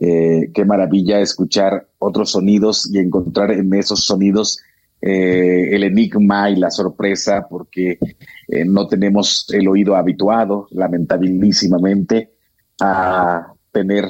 Eh, 0.00 0.50
qué 0.52 0.64
maravilla 0.64 1.20
escuchar 1.20 1.88
otros 1.98 2.30
sonidos 2.30 2.90
y 2.92 2.98
encontrar 2.98 3.52
en 3.52 3.72
esos 3.74 4.04
sonidos 4.04 4.58
eh, 5.00 5.74
el 5.74 5.84
enigma 5.84 6.50
y 6.50 6.56
la 6.56 6.70
sorpresa, 6.70 7.46
porque 7.48 7.98
no 8.66 8.86
tenemos 8.86 9.46
el 9.52 9.68
oído 9.68 9.96
habituado, 9.96 10.68
lamentabilísimamente, 10.70 12.32
a 12.80 13.52
tener 13.72 14.06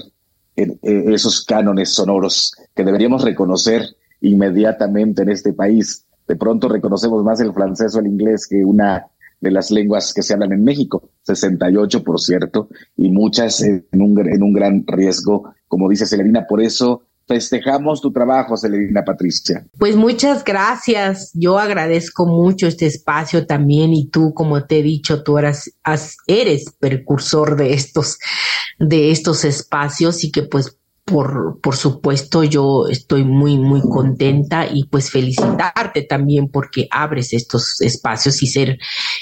esos 0.55 1.45
cánones 1.45 1.93
sonoros 1.93 2.55
que 2.75 2.85
deberíamos 2.85 3.23
reconocer 3.23 3.83
inmediatamente 4.21 5.23
en 5.23 5.31
este 5.31 5.53
país. 5.53 6.07
De 6.27 6.37
pronto 6.37 6.69
reconocemos 6.69 7.23
más 7.23 7.41
el 7.41 7.53
francés 7.53 7.95
o 7.95 8.01
el 8.01 8.07
inglés 8.07 8.47
que 8.47 8.65
una 8.65 9.07
de 9.41 9.51
las 9.51 9.71
lenguas 9.71 10.15
que 10.15 10.23
se 10.23 10.33
hablan 10.33 10.53
en 10.53 10.65
México, 10.65 11.11
68 11.23 12.03
por 12.03 12.21
cierto, 12.21 12.69
y 12.97 13.11
muchas 13.11 13.63
en 13.63 13.85
un, 13.93 14.19
en 14.27 14.43
un 14.43 14.53
gran 14.53 14.85
riesgo, 14.87 15.55
como 15.69 15.89
dice 15.89 16.07
Celerina. 16.07 16.47
Por 16.47 16.63
eso 16.63 17.03
festejamos 17.27 18.01
tu 18.01 18.13
trabajo, 18.13 18.57
Celerina 18.57 19.05
Patricia. 19.05 19.67
Pues 19.79 19.97
muchas 19.97 20.45
gracias. 20.45 21.31
Yo 21.35 21.59
agradezco 21.59 22.27
mucho 22.27 22.67
este 22.67 22.87
espacio 22.87 23.47
también 23.47 23.93
y 23.93 24.09
tú, 24.09 24.33
como 24.33 24.65
te 24.65 24.79
he 24.79 24.83
dicho, 24.83 25.23
tú 25.23 25.39
eres, 25.39 25.77
eres 26.27 26.65
precursor 26.79 27.57
de 27.57 27.75
estos, 27.75 28.19
de 28.79 29.11
estos 29.11 29.45
espacios 29.45 30.25
y 30.25 30.31
que 30.31 30.45
pues 30.45 30.79
por, 31.07 31.61
por 31.61 31.77
supuesto, 31.77 32.43
yo 32.43 32.89
estoy 32.89 33.23
muy, 33.23 33.59
muy 33.59 33.81
contenta 33.81 34.67
y 34.69 34.89
pues 34.89 35.09
felicitarte 35.09 36.03
también 36.03 36.49
porque 36.49 36.89
abres 36.91 37.33
estos 37.33 37.81
espacios 37.81 38.43
y 38.43 38.49
ser, 38.49 38.79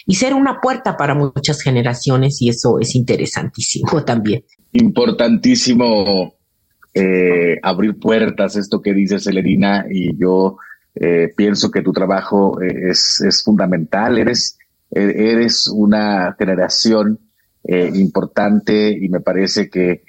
y 0.07 0.14
ser 0.14 0.32
una 0.32 0.61
puerta 0.62 0.96
para 0.96 1.14
muchas 1.14 1.61
generaciones 1.61 2.40
y 2.40 2.48
eso 2.48 2.78
es 2.80 2.94
interesantísimo 2.94 4.02
también. 4.05 4.44
Importantísimo 4.72 6.34
eh, 6.97 7.59
abrir 7.61 7.99
puertas, 7.99 8.55
esto 8.55 8.80
que 8.80 8.95
dice 8.95 9.18
Celerina, 9.18 9.84
y 9.90 10.16
yo 10.16 10.59
eh, 10.95 11.32
pienso 11.36 11.68
que 11.68 11.82
tu 11.82 11.92
trabajo 11.92 12.62
eh, 12.62 12.90
es, 12.90 13.20
es 13.20 13.42
fundamental, 13.42 14.16
eres, 14.16 14.57
eres 14.90 15.66
una 15.66 16.36
generación 16.38 17.18
importante 17.66 18.90
y 18.90 19.09
me 19.09 19.20
parece 19.20 19.70
que 19.70 20.03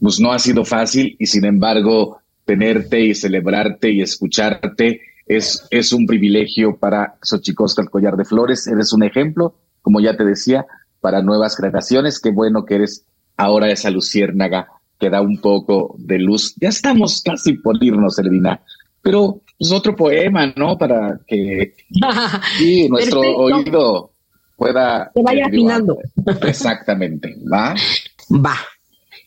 pues 0.00 0.18
no 0.18 0.32
ha 0.32 0.38
sido 0.40 0.64
fácil 0.64 1.16
y 1.16 1.26
sin 1.26 1.44
embargo 1.44 2.20
tenerte 2.44 3.00
y 3.00 3.14
celebrarte 3.14 3.92
y 3.92 4.02
escucharte 4.02 5.00
es, 5.26 5.64
es 5.70 5.92
un 5.92 6.06
privilegio 6.06 6.76
para 6.76 7.14
Xochicosca 7.22 7.82
el 7.82 7.88
Collar 7.88 8.16
de 8.16 8.24
Flores, 8.24 8.66
eres 8.66 8.92
un 8.92 9.04
ejemplo, 9.04 9.54
como 9.80 10.00
ya 10.00 10.16
te 10.16 10.24
decía, 10.24 10.66
para 11.00 11.22
nuevas 11.22 11.56
generaciones, 11.56 12.20
qué 12.20 12.32
bueno 12.32 12.64
que 12.64 12.74
eres 12.74 13.06
ahora 13.36 13.70
esa 13.70 13.90
luciérnaga 13.90 14.66
que 15.00 15.10
da 15.10 15.20
un 15.22 15.40
poco 15.40 15.96
de 15.98 16.18
luz. 16.18 16.54
Ya 16.60 16.68
estamos 16.68 17.22
casi 17.22 17.54
por 17.54 17.82
irnos, 17.82 18.18
Elvina, 18.18 18.62
pero 19.02 19.40
es 19.46 19.68
pues, 19.68 19.72
otro 19.72 19.96
poema, 19.96 20.52
¿no? 20.56 20.76
Para 20.76 21.18
que 21.26 21.74
nuestro 22.88 23.20
oído 23.20 24.12
pueda... 24.56 25.10
Se 25.14 25.22
vaya 25.22 25.46
afinando. 25.46 25.98
Exactamente, 26.42 27.34
¿va? 27.50 27.74
Va. 28.30 28.56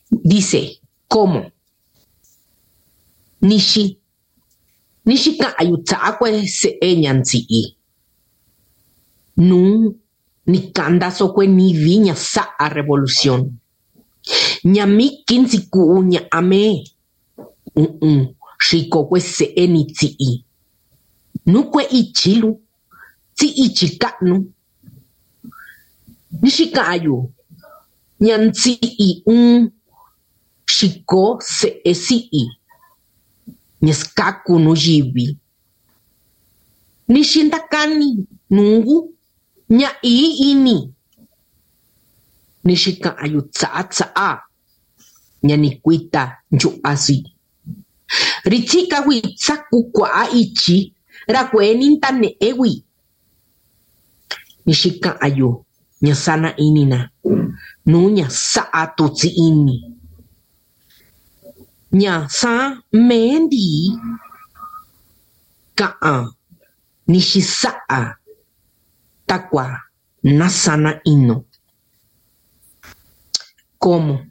Dice, 0.08 0.78
¿cómo? 1.08 1.50
Nishi. 3.40 3.98
Nishi 5.04 5.36
ka 5.36 5.54
ayutsakwe 5.58 6.46
se 6.46 6.78
enyansi 6.80 7.44
i. 7.48 7.76
Nu, 9.36 9.94
ni 10.46 10.72
kanda 10.72 11.10
sokwe 11.10 11.46
ni 11.46 11.74
viña 11.74 12.14
sa 12.14 12.54
a 12.56 12.68
revolución. 12.68 13.60
ñamiquin 14.74 15.42
siku'u 15.50 15.96
ña'ame 16.12 16.60
u'un 17.82 18.18
xiko 18.66 18.98
kuese'eni 19.08 19.80
tsi'i. 19.96 20.30
Nukue 21.52 21.82
ichilu, 22.00 22.50
tsi'ichi 23.36 23.86
ka'nu. 24.02 24.36
Nixika'ayu, 26.42 27.16
ñantsi'i 28.24 29.08
un 29.34 29.42
mm. 29.60 29.70
xiko 30.74 31.22
se'e 31.56 31.92
si'i. 32.04 32.42
Ñeskaku 33.84 34.52
nuyivi. 34.64 35.26
Nixintakani 37.12 38.08
nungu 38.54 38.96
ña'i 39.78 40.14
ini. 40.50 40.93
Nishika 42.64 43.10
ayu 43.24 43.40
ca'a 43.58 44.28
ñanikuita 45.46 46.22
yu'asi. 46.60 47.16
Richikawi 48.50 49.16
tsaku 49.40 49.78
kua'a 49.94 50.22
ichi 50.40 50.76
rakueninta 51.34 52.08
ne'ewi. 52.20 52.72
Nishika 54.66 55.10
ayu 55.26 55.64
Nyasana 56.04 56.56
inina 56.56 57.10
Nunya 57.86 58.28
sa'a 58.30 58.82
tutsi 58.96 59.28
ini. 59.46 59.76
Ñasa 61.92 62.52
mendi 62.92 63.92
ka'a 65.78 66.14
nishi 67.10 67.40
takwa 69.28 69.66
nasana 70.22 71.00
ino. 71.04 71.36
¿Cómo? 73.84 74.24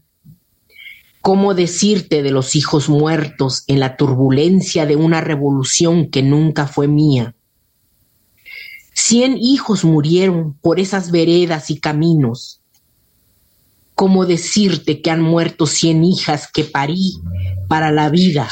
¿Cómo 1.22 1.54
decirte 1.54 2.24
de 2.24 2.32
los 2.32 2.56
hijos 2.56 2.90
muertos 2.90 3.66
en 3.68 3.80
la 3.80 3.98
turbulencia 3.98 4.88
de 4.88 4.96
una 4.96 5.22
revolución 5.22 6.10
que 6.10 6.24
nunca 6.24 6.66
fue 6.66 6.88
mía? 6.88 7.36
Cien 8.96 9.38
hijos 9.38 9.86
murieron 9.86 10.56
por 10.56 10.80
esas 10.80 11.12
veredas 11.12 11.70
y 11.70 11.80
caminos. 11.80 12.62
¿Cómo 13.94 14.26
decirte 14.26 15.04
que 15.04 15.12
han 15.12 15.22
muerto 15.22 15.68
cien 15.68 16.04
hijas 16.04 16.50
que 16.52 16.64
parí 16.64 17.22
para 17.68 17.92
la 17.92 18.10
vida? 18.10 18.50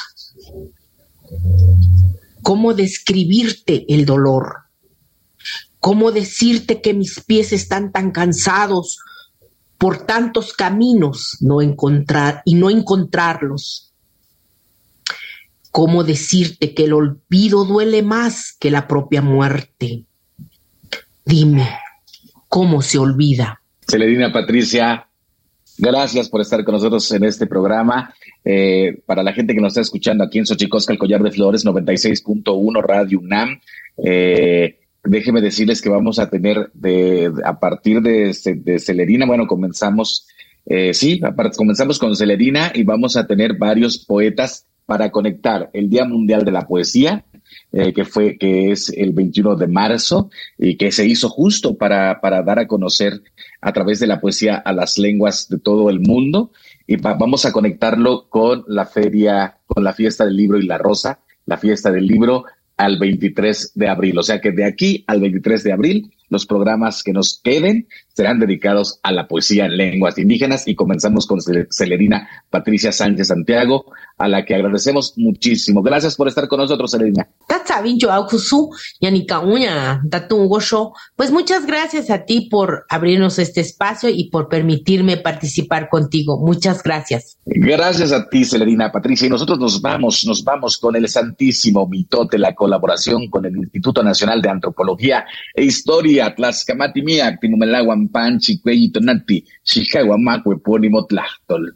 ¿Cómo 2.43 2.75
describirte 2.75 3.91
el 3.91 4.05
dolor? 4.05 4.65
¿Cómo 5.79 6.11
decirte 6.11 6.79
que 6.79 6.93
mis 6.93 7.21
pies 7.21 7.53
están 7.53 7.91
tan 7.91 8.11
cansados 8.11 8.99
por 9.81 10.05
tantos 10.05 10.53
caminos 10.53 11.37
no 11.41 11.59
encontrar 11.59 12.43
y 12.45 12.53
no 12.53 12.69
encontrarlos. 12.69 13.91
¿Cómo 15.71 16.03
decirte 16.03 16.75
que 16.75 16.83
el 16.83 16.93
olvido 16.93 17.65
duele 17.65 18.03
más 18.03 18.55
que 18.59 18.69
la 18.69 18.87
propia 18.87 19.23
muerte? 19.23 20.03
Dime, 21.25 21.67
¿cómo 22.47 22.83
se 22.83 22.99
olvida? 22.99 23.59
Celedina 23.89 24.31
Patricia, 24.31 25.07
gracias 25.79 26.29
por 26.29 26.41
estar 26.41 26.63
con 26.63 26.75
nosotros 26.75 27.11
en 27.13 27.23
este 27.23 27.47
programa. 27.47 28.13
Eh, 28.45 29.01
para 29.07 29.23
la 29.23 29.33
gente 29.33 29.55
que 29.55 29.61
nos 29.61 29.71
está 29.71 29.81
escuchando 29.81 30.23
aquí 30.23 30.37
en 30.37 30.45
Xochicosca, 30.45 30.93
el 30.93 30.99
Collar 30.99 31.23
de 31.23 31.31
Flores, 31.31 31.65
96.1 31.65 32.83
Radio 32.83 33.19
UNAM. 33.19 33.59
Eh, 33.97 34.77
déjeme 35.03 35.41
decirles 35.41 35.81
que 35.81 35.89
vamos 35.89 36.19
a 36.19 36.29
tener 36.29 36.71
a 37.43 37.59
partir 37.59 38.01
de, 38.01 38.35
de 38.55 38.79
Celerina, 38.79 39.25
bueno, 39.25 39.47
comenzamos, 39.47 40.27
eh, 40.65 40.93
sí, 40.93 41.19
comenzamos 41.57 41.99
con 41.99 42.15
Celerina 42.15 42.71
y 42.73 42.83
vamos 42.83 43.17
a 43.17 43.25
tener 43.25 43.57
varios 43.57 43.97
poetas 43.97 44.65
para 44.85 45.11
conectar. 45.11 45.69
El 45.73 45.89
Día 45.89 46.05
Mundial 46.05 46.43
de 46.45 46.51
la 46.51 46.67
Poesía, 46.67 47.25
eh, 47.71 47.93
que 47.93 48.05
fue, 48.05 48.37
que 48.37 48.71
es 48.71 48.89
el 48.89 49.13
21 49.13 49.55
de 49.55 49.67
marzo 49.67 50.29
y 50.57 50.75
que 50.75 50.91
se 50.91 51.05
hizo 51.05 51.29
justo 51.29 51.77
para, 51.77 52.19
para 52.21 52.43
dar 52.43 52.59
a 52.59 52.67
conocer 52.67 53.21
a 53.61 53.71
través 53.73 53.99
de 53.99 54.07
la 54.07 54.19
poesía 54.19 54.57
a 54.57 54.73
las 54.73 54.97
lenguas 54.97 55.47
de 55.49 55.59
todo 55.59 55.89
el 55.89 55.99
mundo. 55.99 56.51
Y 56.87 56.97
vamos 56.97 57.45
a 57.45 57.51
conectarlo 57.51 58.27
con 58.29 58.65
la 58.67 58.85
feria, 58.85 59.57
con 59.65 59.83
la 59.83 59.93
fiesta 59.93 60.25
del 60.25 60.35
libro 60.35 60.59
y 60.59 60.65
la 60.65 60.77
rosa, 60.77 61.19
la 61.45 61.57
fiesta 61.57 61.91
del 61.91 62.07
libro 62.07 62.45
al 62.81 62.97
23 62.97 63.73
de 63.75 63.87
abril. 63.87 64.17
O 64.17 64.23
sea 64.23 64.41
que 64.41 64.51
de 64.51 64.65
aquí 64.65 65.03
al 65.07 65.21
23 65.21 65.63
de 65.63 65.71
abril, 65.71 66.11
los 66.29 66.45
programas 66.45 67.03
que 67.03 67.13
nos 67.13 67.39
queden 67.43 67.87
serán 68.13 68.39
dedicados 68.39 68.99
a 69.03 69.11
la 69.11 69.27
poesía 69.27 69.65
en 69.65 69.77
lenguas 69.77 70.17
indígenas 70.17 70.67
y 70.67 70.75
comenzamos 70.75 71.27
con 71.27 71.39
Celerina 71.69 72.27
Patricia 72.49 72.91
Sánchez 72.91 73.27
Santiago, 73.27 73.85
a 74.21 74.27
la 74.27 74.45
que 74.45 74.53
agradecemos 74.53 75.13
muchísimo. 75.17 75.81
Gracias 75.81 76.15
por 76.15 76.27
estar 76.27 76.47
con 76.47 76.59
nosotros, 76.59 76.91
Celerina. 76.91 77.27
Pues 81.15 81.31
muchas 81.31 81.65
gracias 81.65 82.09
a 82.11 82.23
ti 82.25 82.47
por 82.49 82.85
abrirnos 82.87 83.39
este 83.39 83.61
espacio 83.61 84.09
y 84.09 84.29
por 84.29 84.47
permitirme 84.47 85.17
participar 85.17 85.89
contigo. 85.89 86.39
Muchas 86.39 86.83
gracias. 86.83 87.37
Gracias 87.45 88.11
a 88.11 88.29
ti, 88.29 88.45
Celerina 88.45 88.91
Patricia. 88.91 89.25
Y 89.25 89.29
nosotros 89.29 89.57
nos 89.57 89.81
vamos, 89.81 90.23
nos 90.25 90.43
vamos 90.43 90.77
con 90.77 90.95
el 90.95 91.09
santísimo 91.09 91.87
mitote, 91.87 92.37
la 92.37 92.53
colaboración 92.53 93.27
con 93.27 93.45
el 93.45 93.57
Instituto 93.57 94.03
Nacional 94.03 94.41
de 94.41 94.49
Antropología 94.49 95.25
e 95.55 95.63
Historia, 95.63 96.35
Tlaxcamati 96.35 97.01
Tinumelaguan 97.41 98.09
Panchi, 98.09 98.59
Cueyitonati, 98.59 99.43
Chicaguamacue, 99.63 100.59
Pónimo 100.59 101.05
Tlachtol. 101.05 101.75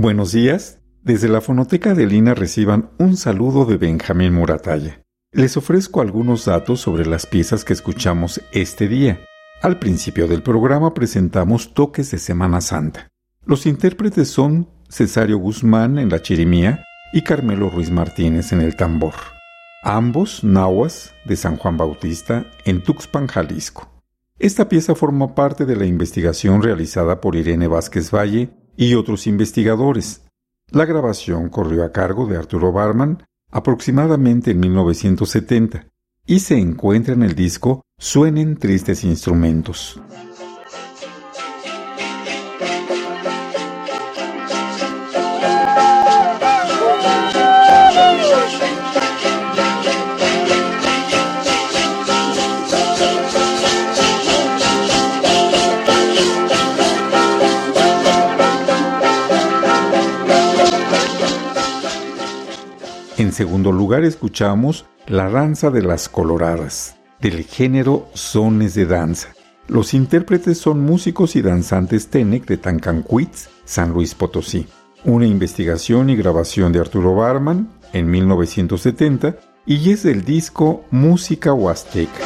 Buenos 0.00 0.32
días. 0.32 0.80
Desde 1.02 1.28
la 1.28 1.42
fonoteca 1.42 1.92
de 1.92 2.06
Lina 2.06 2.32
reciban 2.32 2.88
un 2.96 3.18
saludo 3.18 3.66
de 3.66 3.76
Benjamín 3.76 4.32
Muratalla. 4.32 5.02
Les 5.30 5.58
ofrezco 5.58 6.00
algunos 6.00 6.46
datos 6.46 6.80
sobre 6.80 7.04
las 7.04 7.26
piezas 7.26 7.66
que 7.66 7.74
escuchamos 7.74 8.40
este 8.52 8.88
día. 8.88 9.20
Al 9.60 9.78
principio 9.78 10.26
del 10.26 10.42
programa 10.42 10.94
presentamos 10.94 11.74
Toques 11.74 12.10
de 12.12 12.16
Semana 12.16 12.62
Santa. 12.62 13.08
Los 13.44 13.66
intérpretes 13.66 14.30
son 14.30 14.70
Cesario 14.88 15.36
Guzmán 15.36 15.98
en 15.98 16.08
la 16.08 16.22
chirimía 16.22 16.82
y 17.12 17.20
Carmelo 17.20 17.68
Ruiz 17.68 17.90
Martínez 17.90 18.54
en 18.54 18.62
el 18.62 18.76
tambor. 18.76 19.12
Ambos 19.82 20.42
nahuas 20.42 21.12
de 21.26 21.36
San 21.36 21.58
Juan 21.58 21.76
Bautista 21.76 22.46
en 22.64 22.82
Tuxpan, 22.82 23.26
Jalisco. 23.26 23.90
Esta 24.38 24.70
pieza 24.70 24.94
forma 24.94 25.34
parte 25.34 25.66
de 25.66 25.76
la 25.76 25.84
investigación 25.84 26.62
realizada 26.62 27.20
por 27.20 27.36
Irene 27.36 27.66
Vázquez 27.68 28.10
Valle 28.10 28.48
y 28.76 28.94
otros 28.94 29.26
investigadores. 29.26 30.22
La 30.70 30.84
grabación 30.84 31.48
corrió 31.48 31.84
a 31.84 31.92
cargo 31.92 32.26
de 32.26 32.36
Arturo 32.36 32.72
Barman 32.72 33.24
aproximadamente 33.50 34.52
en 34.52 34.60
1970 34.60 35.86
y 36.26 36.40
se 36.40 36.58
encuentra 36.58 37.14
en 37.14 37.22
el 37.22 37.34
disco 37.34 37.82
Suenen 37.98 38.56
tristes 38.56 39.04
instrumentos. 39.04 40.00
En 63.30 63.36
segundo 63.36 63.70
lugar 63.70 64.02
escuchamos 64.02 64.86
La 65.06 65.30
danza 65.30 65.70
de 65.70 65.82
las 65.82 66.08
coloradas, 66.08 66.96
del 67.20 67.44
género 67.44 68.08
sones 68.12 68.74
de 68.74 68.86
danza. 68.86 69.28
Los 69.68 69.94
intérpretes 69.94 70.58
son 70.58 70.80
músicos 70.80 71.36
y 71.36 71.40
danzantes 71.40 72.08
Tenec 72.08 72.44
de 72.46 72.56
Tancancuitz, 72.56 73.48
San 73.64 73.92
Luis 73.92 74.16
Potosí. 74.16 74.66
Una 75.04 75.28
investigación 75.28 76.10
y 76.10 76.16
grabación 76.16 76.72
de 76.72 76.80
Arturo 76.80 77.14
Barman 77.14 77.70
en 77.92 78.10
1970 78.10 79.36
y 79.64 79.92
es 79.92 80.02
del 80.02 80.24
disco 80.24 80.82
Música 80.90 81.52
Huasteca. 81.52 82.24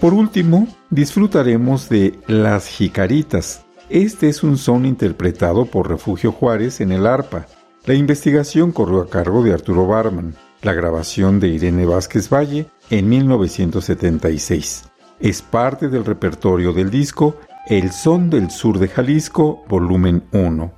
Por 0.00 0.14
último, 0.14 0.68
disfrutaremos 0.90 1.88
de 1.88 2.20
Las 2.28 2.68
Jicaritas. 2.68 3.64
Este 3.88 4.28
es 4.28 4.44
un 4.44 4.56
son 4.56 4.86
interpretado 4.86 5.64
por 5.64 5.88
Refugio 5.88 6.30
Juárez 6.30 6.80
en 6.80 6.92
el 6.92 7.04
arpa. 7.04 7.46
La 7.84 7.94
investigación 7.94 8.70
corrió 8.70 9.00
a 9.00 9.10
cargo 9.10 9.42
de 9.42 9.52
Arturo 9.52 9.88
Barman, 9.88 10.36
la 10.62 10.72
grabación 10.72 11.40
de 11.40 11.48
Irene 11.48 11.84
Vázquez 11.84 12.28
Valle 12.30 12.66
en 12.90 13.08
1976. 13.08 14.84
Es 15.18 15.42
parte 15.42 15.88
del 15.88 16.04
repertorio 16.04 16.72
del 16.72 16.90
disco 16.90 17.34
El 17.66 17.90
Son 17.90 18.30
del 18.30 18.52
Sur 18.52 18.78
de 18.78 18.86
Jalisco, 18.86 19.64
volumen 19.68 20.22
1. 20.30 20.77